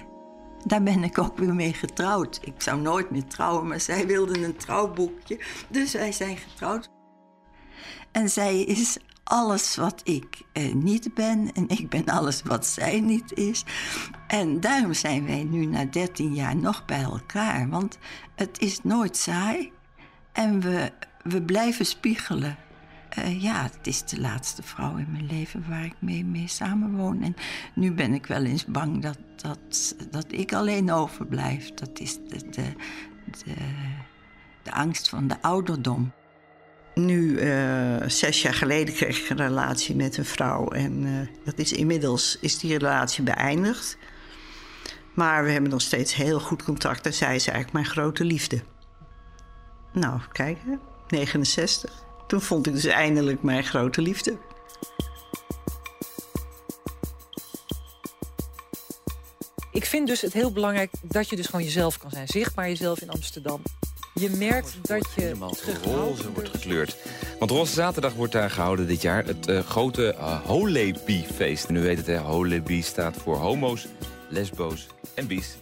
Daar 0.64 0.82
ben 0.82 1.04
ik 1.04 1.18
ook 1.18 1.38
weer 1.38 1.54
mee 1.54 1.72
getrouwd. 1.72 2.40
Ik 2.42 2.62
zou 2.62 2.80
nooit 2.80 3.10
meer 3.10 3.24
trouwen, 3.24 3.66
maar 3.66 3.80
zij 3.80 4.06
wilde 4.06 4.44
een 4.44 4.56
trouwboekje. 4.56 5.40
Dus 5.68 5.92
wij 5.92 6.12
zijn 6.12 6.36
getrouwd. 6.36 6.90
En 8.12 8.30
zij 8.30 8.62
is 8.62 8.98
alles 9.24 9.76
wat 9.76 10.00
ik 10.04 10.42
eh, 10.52 10.74
niet 10.74 11.14
ben 11.14 11.52
en 11.52 11.68
ik 11.68 11.88
ben 11.88 12.04
alles 12.04 12.42
wat 12.42 12.66
zij 12.66 13.00
niet 13.00 13.32
is. 13.32 13.64
En 14.26 14.60
daarom 14.60 14.94
zijn 14.94 15.26
wij 15.26 15.44
nu 15.44 15.66
na 15.66 15.84
13 15.84 16.34
jaar 16.34 16.56
nog 16.56 16.84
bij 16.84 17.02
elkaar. 17.02 17.68
Want 17.68 17.98
het 18.34 18.58
is 18.58 18.82
nooit 18.82 19.16
saai 19.16 19.72
en 20.32 20.60
we, 20.60 20.92
we 21.22 21.42
blijven 21.42 21.86
spiegelen. 21.86 22.56
Eh, 23.16 23.42
ja, 23.42 23.62
het 23.62 23.86
is 23.86 24.04
de 24.04 24.20
laatste 24.20 24.62
vrouw 24.62 24.96
in 24.96 25.10
mijn 25.12 25.26
leven 25.26 25.64
waar 25.68 25.84
ik 25.84 25.94
mee, 25.98 26.24
mee 26.24 26.48
samenwoon. 26.48 27.22
En 27.22 27.34
nu 27.74 27.92
ben 27.92 28.14
ik 28.14 28.26
wel 28.26 28.44
eens 28.44 28.64
bang 28.64 29.02
dat, 29.02 29.18
dat, 29.36 29.96
dat 30.10 30.26
ik 30.28 30.52
alleen 30.52 30.92
overblijf. 30.92 31.74
Dat 31.74 32.00
is 32.00 32.18
de, 32.28 32.50
de, 32.50 32.72
de, 34.62 34.72
angst 34.72 35.08
van 35.08 35.28
de 35.28 35.42
ouderdom. 35.42 36.12
Nu, 36.94 37.38
eh, 37.38 38.08
zes 38.08 38.42
jaar 38.42 38.54
geleden, 38.54 38.94
kreeg 38.94 39.20
ik 39.20 39.28
een 39.28 39.36
relatie 39.36 39.96
met 39.96 40.16
een 40.16 40.24
vrouw. 40.24 40.68
En 40.68 41.04
eh, 41.04 41.44
dat 41.44 41.58
is 41.58 41.72
inmiddels 41.72 42.38
is 42.40 42.58
die 42.58 42.78
relatie 42.78 43.24
beëindigd. 43.24 43.98
Maar 45.14 45.44
we 45.44 45.50
hebben 45.50 45.70
nog 45.70 45.80
steeds 45.80 46.14
heel 46.14 46.40
goed 46.40 46.62
contact. 46.62 47.06
En 47.06 47.14
zij 47.14 47.34
is 47.34 47.46
eigenlijk 47.46 47.72
mijn 47.72 47.84
grote 47.84 48.24
liefde. 48.24 48.62
Nou, 49.92 50.20
kijk, 50.32 50.58
hè, 50.64 50.76
69. 51.08 52.05
Toen 52.26 52.40
vond 52.40 52.66
ik 52.66 52.72
dus 52.72 52.84
eindelijk 52.84 53.42
mijn 53.42 53.64
grote 53.64 54.02
liefde. 54.02 54.36
Ik 59.72 59.84
vind 59.84 60.06
dus 60.06 60.20
het 60.20 60.32
heel 60.32 60.52
belangrijk 60.52 60.90
dat 61.02 61.28
je 61.28 61.36
dus 61.36 61.46
gewoon 61.46 61.64
jezelf 61.64 61.98
kan 61.98 62.10
zijn. 62.10 62.26
Zichtbaar 62.26 62.68
jezelf 62.68 63.00
in 63.00 63.10
Amsterdam. 63.10 63.62
Je 64.14 64.30
merkt 64.30 64.76
dat 64.82 65.06
je 65.16 65.34
roze 65.84 66.32
wordt 66.32 66.48
gekleurd. 66.48 66.96
Want 67.38 67.50
Roze 67.50 67.72
Zaterdag 67.72 68.14
wordt 68.14 68.32
daar 68.32 68.50
gehouden 68.50 68.86
dit 68.86 69.02
jaar. 69.02 69.24
Het 69.24 69.48
eh, 69.48 69.60
grote 69.60 70.14
uh, 70.18 70.40
Holebi-feest. 70.44 71.64
En 71.64 71.76
u 71.76 71.80
weet 71.80 71.96
het, 71.96 72.06
hè, 72.06 72.18
Holebi 72.18 72.82
staat 72.82 73.16
voor 73.16 73.36
homo's, 73.36 73.86
lesbo's 74.28 74.86
en 75.14 75.26
bi's. 75.26 75.56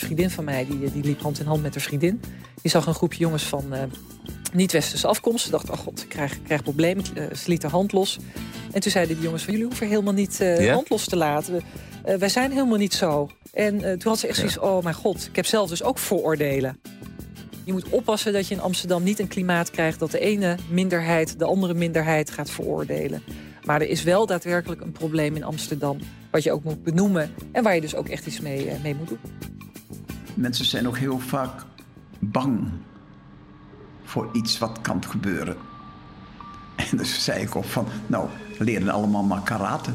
Een 0.00 0.06
vriendin 0.06 0.30
van 0.30 0.44
mij 0.44 0.66
die, 0.66 0.92
die 0.92 1.04
liep 1.04 1.20
hand 1.20 1.40
in 1.40 1.46
hand 1.46 1.62
met 1.62 1.74
haar 1.74 1.82
vriendin. 1.82 2.20
Die 2.62 2.70
zag 2.70 2.86
een 2.86 2.94
groepje 2.94 3.18
jongens 3.18 3.42
van 3.42 3.72
eh, 3.72 3.82
niet-westerse 4.52 5.06
afkomst. 5.06 5.44
Ze 5.44 5.50
dacht, 5.50 5.70
oh 5.70 5.78
god, 5.78 6.02
ik 6.02 6.08
krijg, 6.08 6.32
ik 6.32 6.44
krijg 6.44 6.62
problemen. 6.62 7.04
Uh, 7.14 7.24
ze 7.34 7.50
liet 7.50 7.62
haar 7.62 7.70
hand 7.70 7.92
los. 7.92 8.18
En 8.72 8.80
toen 8.80 8.90
zeiden 8.90 9.14
die 9.14 9.24
jongens 9.24 9.42
van, 9.42 9.52
jullie 9.52 9.68
hoeven 9.68 9.88
helemaal 9.88 10.12
niet 10.12 10.38
uh, 10.42 10.64
Ja? 10.64 10.74
hand 10.74 10.88
los 10.88 11.04
te 11.04 11.16
laten. 11.16 11.62
Wij 12.18 12.28
zijn 12.28 12.50
helemaal 12.52 12.78
niet 12.78 12.94
zo. 12.94 13.30
En 13.52 13.78
toen 13.80 14.10
had 14.10 14.18
ze 14.18 14.26
echt 14.26 14.36
Ja. 14.36 14.48
zoiets, 14.48 14.58
oh 14.58 14.82
mijn 14.82 14.94
god, 14.94 15.26
ik 15.26 15.36
heb 15.36 15.46
zelf 15.46 15.68
dus 15.68 15.82
ook 15.82 15.98
vooroordelen. 15.98 16.80
Je 17.64 17.72
moet 17.72 17.88
oppassen 17.88 18.32
dat 18.32 18.48
je 18.48 18.54
in 18.54 18.60
Amsterdam 18.60 19.02
niet 19.02 19.18
een 19.18 19.28
klimaat 19.28 19.70
krijgt... 19.70 19.98
dat 19.98 20.10
de 20.10 20.18
ene 20.18 20.56
minderheid 20.70 21.38
de 21.38 21.44
andere 21.44 21.74
minderheid 21.74 22.30
gaat 22.30 22.50
veroordelen. 22.50 23.22
Maar 23.64 23.80
er 23.80 23.88
is 23.88 24.02
wel 24.02 24.26
daadwerkelijk 24.26 24.80
een 24.80 24.92
probleem 24.92 25.36
in 25.36 25.44
Amsterdam... 25.44 25.98
wat 26.30 26.42
je 26.42 26.52
ook 26.52 26.64
moet 26.64 26.82
benoemen 26.82 27.34
en 27.52 27.62
waar 27.62 27.74
je 27.74 27.80
dus 27.80 27.94
ook 27.94 28.08
echt 28.08 28.26
iets 28.26 28.40
mee, 28.40 28.70
eh, 28.70 28.82
mee 28.82 28.94
moet 28.94 29.08
doen. 29.08 29.18
Mensen 30.36 30.64
zijn 30.64 30.86
ook 30.86 30.98
heel 30.98 31.18
vaak 31.18 31.62
bang 32.18 32.68
voor 34.04 34.28
iets 34.32 34.58
wat 34.58 34.78
kan 34.80 35.04
gebeuren. 35.04 35.56
En 36.76 36.96
dus 36.96 37.24
zei 37.24 37.42
ik 37.42 37.56
ook 37.56 37.64
van, 37.64 37.86
nou, 38.06 38.28
leren 38.58 38.88
allemaal 38.88 39.22
maar 39.22 39.42
karate. 39.42 39.90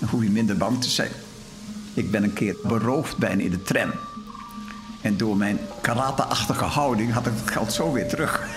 Dan 0.00 0.08
hoef 0.08 0.22
je 0.22 0.30
minder 0.30 0.56
bang 0.56 0.80
te 0.80 0.90
zijn. 0.90 1.10
Ik 1.94 2.10
ben 2.10 2.22
een 2.22 2.32
keer 2.32 2.56
beroofd 2.62 3.16
bijna 3.16 3.42
in 3.42 3.50
de 3.50 3.62
tram. 3.62 3.90
En 5.02 5.16
door 5.16 5.36
mijn 5.36 5.58
karate-achtige 5.80 6.64
houding 6.64 7.12
had 7.12 7.26
ik 7.26 7.32
het 7.36 7.50
geld 7.50 7.72
zo 7.72 7.92
weer 7.92 8.08
terug. 8.08 8.48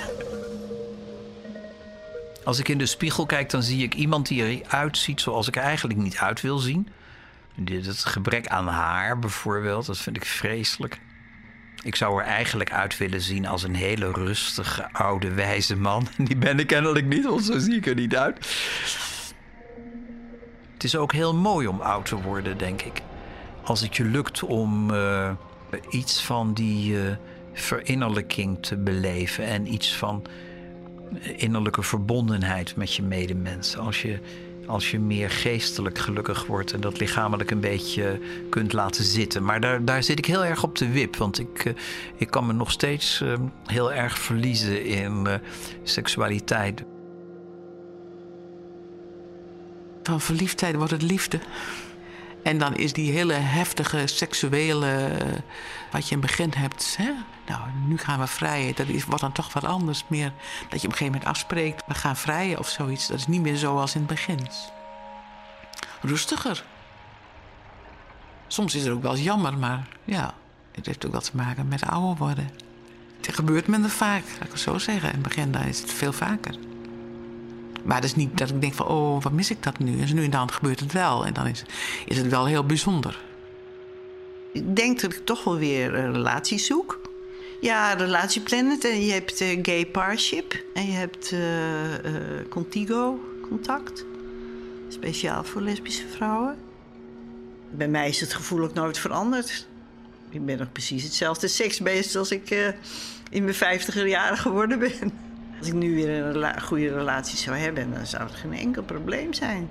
Als 2.43 2.59
ik 2.59 2.67
in 2.67 2.77
de 2.77 2.85
spiegel 2.85 3.25
kijk, 3.25 3.49
dan 3.49 3.63
zie 3.63 3.83
ik 3.83 3.93
iemand 3.93 4.27
die 4.27 4.43
eruit 4.43 4.97
ziet 4.97 5.21
zoals 5.21 5.47
ik 5.47 5.55
eigenlijk 5.55 5.99
niet 5.99 6.17
uit 6.17 6.41
wil 6.41 6.57
zien. 6.57 6.87
Het 7.65 8.05
gebrek 8.05 8.47
aan 8.47 8.67
haar 8.67 9.19
bijvoorbeeld, 9.19 9.85
dat 9.85 9.97
vind 9.97 10.15
ik 10.15 10.25
vreselijk. 10.25 10.99
Ik 11.83 11.95
zou 11.95 12.19
er 12.19 12.25
eigenlijk 12.25 12.71
uit 12.71 12.97
willen 12.97 13.21
zien 13.21 13.45
als 13.45 13.63
een 13.63 13.75
hele 13.75 14.11
rustige, 14.11 14.91
oude, 14.91 15.33
wijze 15.33 15.75
man. 15.75 16.07
Die 16.27 16.37
ben 16.37 16.59
ik 16.59 16.67
kennelijk 16.67 17.05
niet, 17.05 17.25
want 17.25 17.43
zo 17.43 17.59
zie 17.59 17.75
ik 17.75 17.85
er 17.85 17.95
niet 17.95 18.15
uit. 18.15 18.35
Het 20.73 20.83
is 20.83 20.95
ook 20.95 21.13
heel 21.13 21.35
mooi 21.35 21.67
om 21.67 21.81
oud 21.81 22.05
te 22.05 22.21
worden, 22.21 22.57
denk 22.57 22.81
ik. 22.81 23.01
Als 23.63 23.81
het 23.81 23.97
je 23.97 24.03
lukt 24.03 24.43
om 24.43 24.93
eh, 24.93 25.31
iets 25.89 26.23
van 26.23 26.53
die 26.53 27.01
eh, 27.01 27.15
verinnerlijking 27.53 28.57
te 28.61 28.77
beleven 28.77 29.45
en 29.45 29.73
iets 29.73 29.95
van 29.95 30.25
innerlijke 31.35 31.83
verbondenheid 31.83 32.75
met 32.75 32.95
je 32.95 33.03
medemens. 33.03 33.77
Als 33.77 34.01
je, 34.01 34.19
Als 34.69 34.91
je 34.91 34.99
meer 34.99 35.29
geestelijk 35.29 35.97
gelukkig 35.97 36.45
wordt 36.45 36.73
en 36.73 36.81
dat 36.81 36.99
lichamelijk 36.99 37.51
een 37.51 37.59
beetje 37.59 38.19
kunt 38.49 38.73
laten 38.73 39.03
zitten. 39.03 39.43
Maar 39.43 39.61
daar, 39.61 39.85
daar 39.85 40.03
zit 40.03 40.17
ik 40.17 40.25
heel 40.25 40.45
erg 40.45 40.63
op 40.63 40.75
de 40.77 40.91
wip. 40.91 41.15
Want 41.15 41.39
ik, 41.39 41.65
eh, 41.65 41.73
ik 42.15 42.29
kan 42.29 42.45
me 42.45 42.53
nog 42.53 42.71
steeds 42.71 43.21
eh, 43.21 43.33
heel 43.65 43.93
erg 43.93 44.19
verliezen 44.19 44.85
in 44.85 45.25
uh, 45.27 45.33
seksualiteit. 45.83 46.83
Van 50.03 50.21
verliefdheid 50.21 50.75
wordt 50.75 50.91
het 50.91 51.01
liefde. 51.01 51.39
En 52.43 52.57
dan 52.57 52.75
is 52.75 52.93
die 52.93 53.11
hele 53.11 53.33
heftige 53.33 54.07
seksuele. 54.07 55.17
wat 55.91 56.07
je 56.07 56.15
in 56.15 56.21
het 56.21 56.27
begin 56.29 56.53
hebt. 56.57 56.97
Hè? 56.97 57.11
Nou, 57.47 57.61
nu 57.87 57.97
gaan 57.97 58.19
we 58.19 58.27
vrijen. 58.27 58.75
Dat 58.75 58.87
is, 58.87 59.05
wordt 59.05 59.21
dan 59.21 59.31
toch 59.31 59.53
wat 59.53 59.63
anders. 59.63 60.03
Meer 60.07 60.33
dat 60.69 60.81
je 60.81 60.87
op 60.87 60.93
een 60.93 60.97
gegeven 60.97 61.05
moment 61.05 61.25
afspreekt. 61.25 61.83
We 61.87 61.93
gaan 61.93 62.15
vrijen 62.15 62.59
of 62.59 62.67
zoiets. 62.67 63.07
Dat 63.07 63.17
is 63.17 63.27
niet 63.27 63.41
meer 63.41 63.57
zoals 63.57 63.93
in 63.93 63.99
het 63.99 64.09
begin. 64.09 64.47
Rustiger. 66.01 66.65
Soms 68.47 68.75
is 68.75 68.83
het 68.83 68.91
ook 68.91 69.01
wel 69.01 69.15
jammer, 69.15 69.57
maar 69.57 69.87
ja. 70.03 70.33
Het 70.71 70.85
heeft 70.85 71.05
ook 71.05 71.11
wel 71.11 71.21
te 71.21 71.35
maken 71.35 71.67
met 71.67 71.85
ouder 71.85 72.17
worden. 72.17 72.49
Het 73.21 73.35
gebeurt 73.35 73.67
minder 73.67 73.89
vaak, 73.89 74.23
laat 74.33 74.45
ik 74.45 74.51
het 74.51 74.59
zo 74.59 74.77
zeggen. 74.77 75.09
In 75.09 75.13
het 75.13 75.27
begin 75.27 75.55
is 75.55 75.79
het 75.79 75.91
veel 75.91 76.13
vaker. 76.13 76.68
Maar 77.83 77.95
het 77.95 78.05
is 78.05 78.15
niet 78.15 78.37
dat 78.37 78.49
ik 78.49 78.61
denk 78.61 78.73
van, 78.73 78.87
oh, 78.87 79.21
wat 79.21 79.31
mis 79.31 79.51
ik 79.51 79.63
dat 79.63 79.79
nu? 79.79 80.01
En 80.01 80.15
nu 80.15 80.23
en 80.23 80.29
dan 80.29 80.51
gebeurt 80.51 80.79
het 80.79 80.91
wel. 80.91 81.25
En 81.25 81.33
dan 81.33 81.47
is, 81.47 81.63
is 82.05 82.17
het 82.17 82.27
wel 82.27 82.45
heel 82.45 82.65
bijzonder. 82.65 83.19
Ik 84.51 84.75
denk 84.75 85.01
dat 85.01 85.13
ik 85.13 85.25
toch 85.25 85.43
wel 85.43 85.57
weer 85.57 85.95
een 85.95 86.13
relatie 86.13 86.57
zoek. 86.57 86.99
Ja, 87.61 87.93
Relatieplanet. 87.93 88.85
En 88.85 89.05
je 89.05 89.11
hebt 89.11 89.41
uh, 89.41 89.59
Gay 89.61 89.85
Parship. 89.85 90.63
En 90.73 90.85
je 90.85 90.91
hebt 90.91 91.31
uh, 91.31 91.93
uh, 91.93 91.99
Contigo 92.49 93.19
Contact. 93.49 94.05
Speciaal 94.87 95.43
voor 95.43 95.61
lesbische 95.61 96.07
vrouwen. 96.07 96.57
Bij 97.71 97.87
mij 97.87 98.07
is 98.07 98.19
het 98.19 98.33
gevoel 98.33 98.63
ook 98.63 98.73
nooit 98.73 98.97
veranderd. 98.97 99.67
Ik 100.29 100.45
ben 100.45 100.57
nog 100.57 100.71
precies 100.71 101.03
hetzelfde 101.03 101.47
seksbeest 101.47 102.15
als 102.15 102.31
ik 102.31 102.73
in 103.29 103.43
mijn 103.43 103.55
vijftiger 103.55 104.07
jaren 104.07 104.37
geworden 104.37 104.79
ben. 104.79 105.11
Als 105.59 105.67
ik 105.67 105.73
nu 105.73 105.95
weer 105.95 106.09
een 106.25 106.61
goede 106.61 106.93
relatie 106.93 107.37
zou 107.37 107.57
hebben, 107.57 107.93
dan 107.93 108.05
zou 108.05 108.23
het 108.23 108.35
geen 108.35 108.53
enkel 108.53 108.83
probleem 108.83 109.33
zijn. 109.33 109.69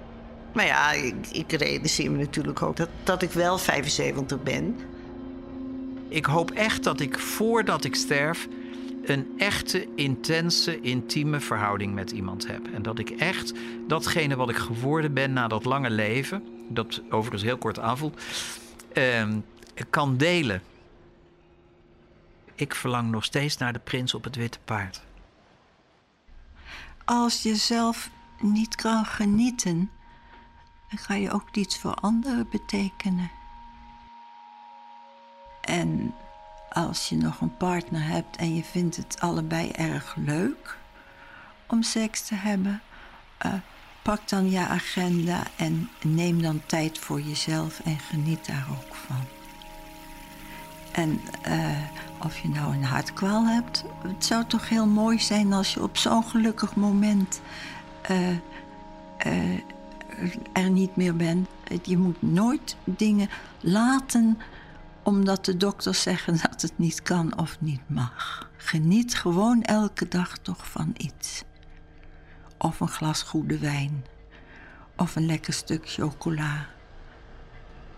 Maar 0.53 0.67
ja, 0.67 0.93
ik, 0.93 1.15
ik 1.33 1.53
realiseer 1.53 2.11
me 2.11 2.19
natuurlijk 2.19 2.63
ook 2.63 2.77
dat, 2.77 2.89
dat 3.03 3.23
ik 3.23 3.31
wel 3.31 3.59
75 3.59 4.43
ben. 4.43 4.77
Ik 6.09 6.25
hoop 6.25 6.51
echt 6.51 6.85
dat 6.85 7.01
ik 7.01 7.19
voordat 7.19 7.85
ik 7.85 7.95
sterf 7.95 8.49
een 9.05 9.35
echte, 9.39 9.89
intense, 9.95 10.81
intieme 10.81 11.41
verhouding 11.41 11.95
met 11.95 12.11
iemand 12.11 12.47
heb. 12.47 12.61
En 12.75 12.83
dat 12.83 12.99
ik 12.99 13.11
echt 13.11 13.53
datgene 13.87 14.37
wat 14.37 14.51
ik 14.51 14.57
geworden 14.57 15.13
ben 15.13 15.33
na 15.33 15.49
dat 15.49 15.65
lange 15.65 15.91
leven, 15.91 16.43
dat 16.69 17.03
overigens 17.11 17.43
heel 17.43 17.59
kort 17.59 17.79
aanvoelt, 17.79 18.21
eh, 18.93 19.29
kan 19.91 20.17
delen. 20.17 20.63
Ik 22.55 22.75
verlang 22.75 23.11
nog 23.11 23.25
steeds 23.25 23.57
naar 23.57 23.73
de 23.73 23.81
prins 23.85 24.15
op 24.15 24.25
het 24.25 24.37
witte 24.37 24.59
paard. 24.65 25.01
Als 27.09 27.43
je 27.43 27.57
zelf 27.57 28.11
niet 28.41 28.75
kan 28.75 29.05
genieten, 29.05 29.91
dan 30.89 30.99
ga 30.99 31.15
je 31.15 31.31
ook 31.31 31.55
niets 31.55 31.79
voor 31.79 31.95
anderen 31.95 32.49
betekenen. 32.51 33.31
En 35.61 36.15
als 36.71 37.09
je 37.09 37.17
nog 37.17 37.41
een 37.41 37.57
partner 37.57 38.07
hebt 38.07 38.37
en 38.37 38.55
je 38.55 38.65
vindt 38.65 38.97
het 38.97 39.21
allebei 39.21 39.71
erg 39.71 40.17
leuk 40.17 40.79
om 41.67 41.83
seks 41.83 42.27
te 42.27 42.35
hebben, 42.35 42.83
uh, 43.47 43.53
pak 44.03 44.29
dan 44.29 44.51
je 44.51 44.67
agenda 44.67 45.43
en 45.57 45.91
neem 46.03 46.43
dan 46.43 46.63
tijd 46.67 46.99
voor 46.99 47.21
jezelf 47.21 47.81
en 47.81 47.99
geniet 47.99 48.47
daar 48.47 48.67
ook 48.71 48.95
van. 48.95 49.38
En 50.99 51.21
uh, 51.49 51.79
of 52.25 52.39
je 52.39 52.49
nou 52.49 52.75
een 52.75 52.85
hartkwaal 52.85 53.47
hebt, 53.47 53.85
het 54.03 54.25
zou 54.25 54.45
toch 54.45 54.69
heel 54.69 54.87
mooi 54.87 55.19
zijn 55.19 55.53
als 55.53 55.75
je 55.75 55.83
op 55.83 55.97
zo'n 55.97 56.25
gelukkig 56.25 56.77
moment 56.77 57.41
uh, 58.11 58.29
er 60.53 60.71
niet 60.71 60.97
meer 60.97 61.17
bent. 61.17 61.49
Je 61.83 61.99
moet 61.99 62.23
nooit 62.23 62.77
dingen 62.85 63.29
laten 63.61 64.39
omdat 65.03 65.45
de 65.45 65.57
dokters 65.57 66.03
zeggen 66.03 66.39
dat 66.51 66.63
het 66.63 66.79
niet 66.79 67.03
kan 67.03 67.39
of 67.39 67.61
niet 67.61 67.89
mag. 67.89 68.51
Geniet 68.57 69.15
gewoon 69.15 69.63
elke 69.63 70.09
dag 70.09 70.39
toch 70.39 70.71
van 70.71 70.95
iets. 70.97 71.43
Of 72.59 72.81
een 72.81 72.89
glas 72.89 73.23
goede 73.23 73.59
wijn. 73.59 74.05
Of 74.97 75.17
een 75.17 75.27
lekker 75.27 75.53
stuk 75.53 75.91
chocola. 75.91 76.67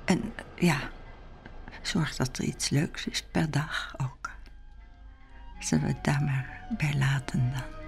En 0.05 0.33
ja, 0.55 0.79
zorg 1.83 2.17
dat 2.17 2.39
er 2.39 2.45
iets 2.45 2.71
leuks 2.71 3.07
is 3.07 3.23
per 3.23 3.51
dag 3.51 3.95
ook. 4.03 4.31
Zullen 5.59 5.85
we 5.85 5.93
het 5.93 6.05
daar 6.05 6.23
maar 6.23 6.67
bij 6.79 6.95
laten 6.99 7.53
dan? 7.53 7.79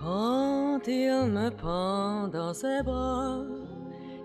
Quand 0.00 0.86
il 0.86 1.26
me 1.28 1.50
prend 1.50 2.32
dans 2.32 2.58
ses 2.58 2.82
bras, 2.82 3.46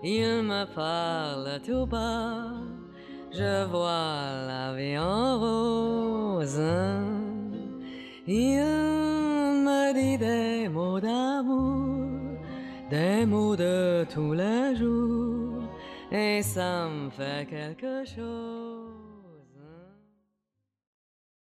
il 0.02 0.42
me 0.42 0.66
parle 0.74 1.60
tout 1.60 1.88
bas, 1.88 2.50
je 3.30 3.66
vois 3.70 4.46
la 4.46 4.74
vie 4.74 4.96
en 4.96 5.38
rose. 5.38 6.58
Il 8.24 8.62
me 9.64 9.92
dit 9.94 10.18
des 10.18 10.68
mots 10.68 11.00
d'amour, 11.00 11.87
des 12.90 13.26
mots 13.26 13.56
de 13.56 14.04
tous 14.12 14.32
les 14.32 14.76
jours, 14.76 15.62
et 16.10 16.42
ça 16.42 16.88
me 16.88 17.10
fait 17.10 17.46
quelque 17.48 18.04
chose. 18.04 18.87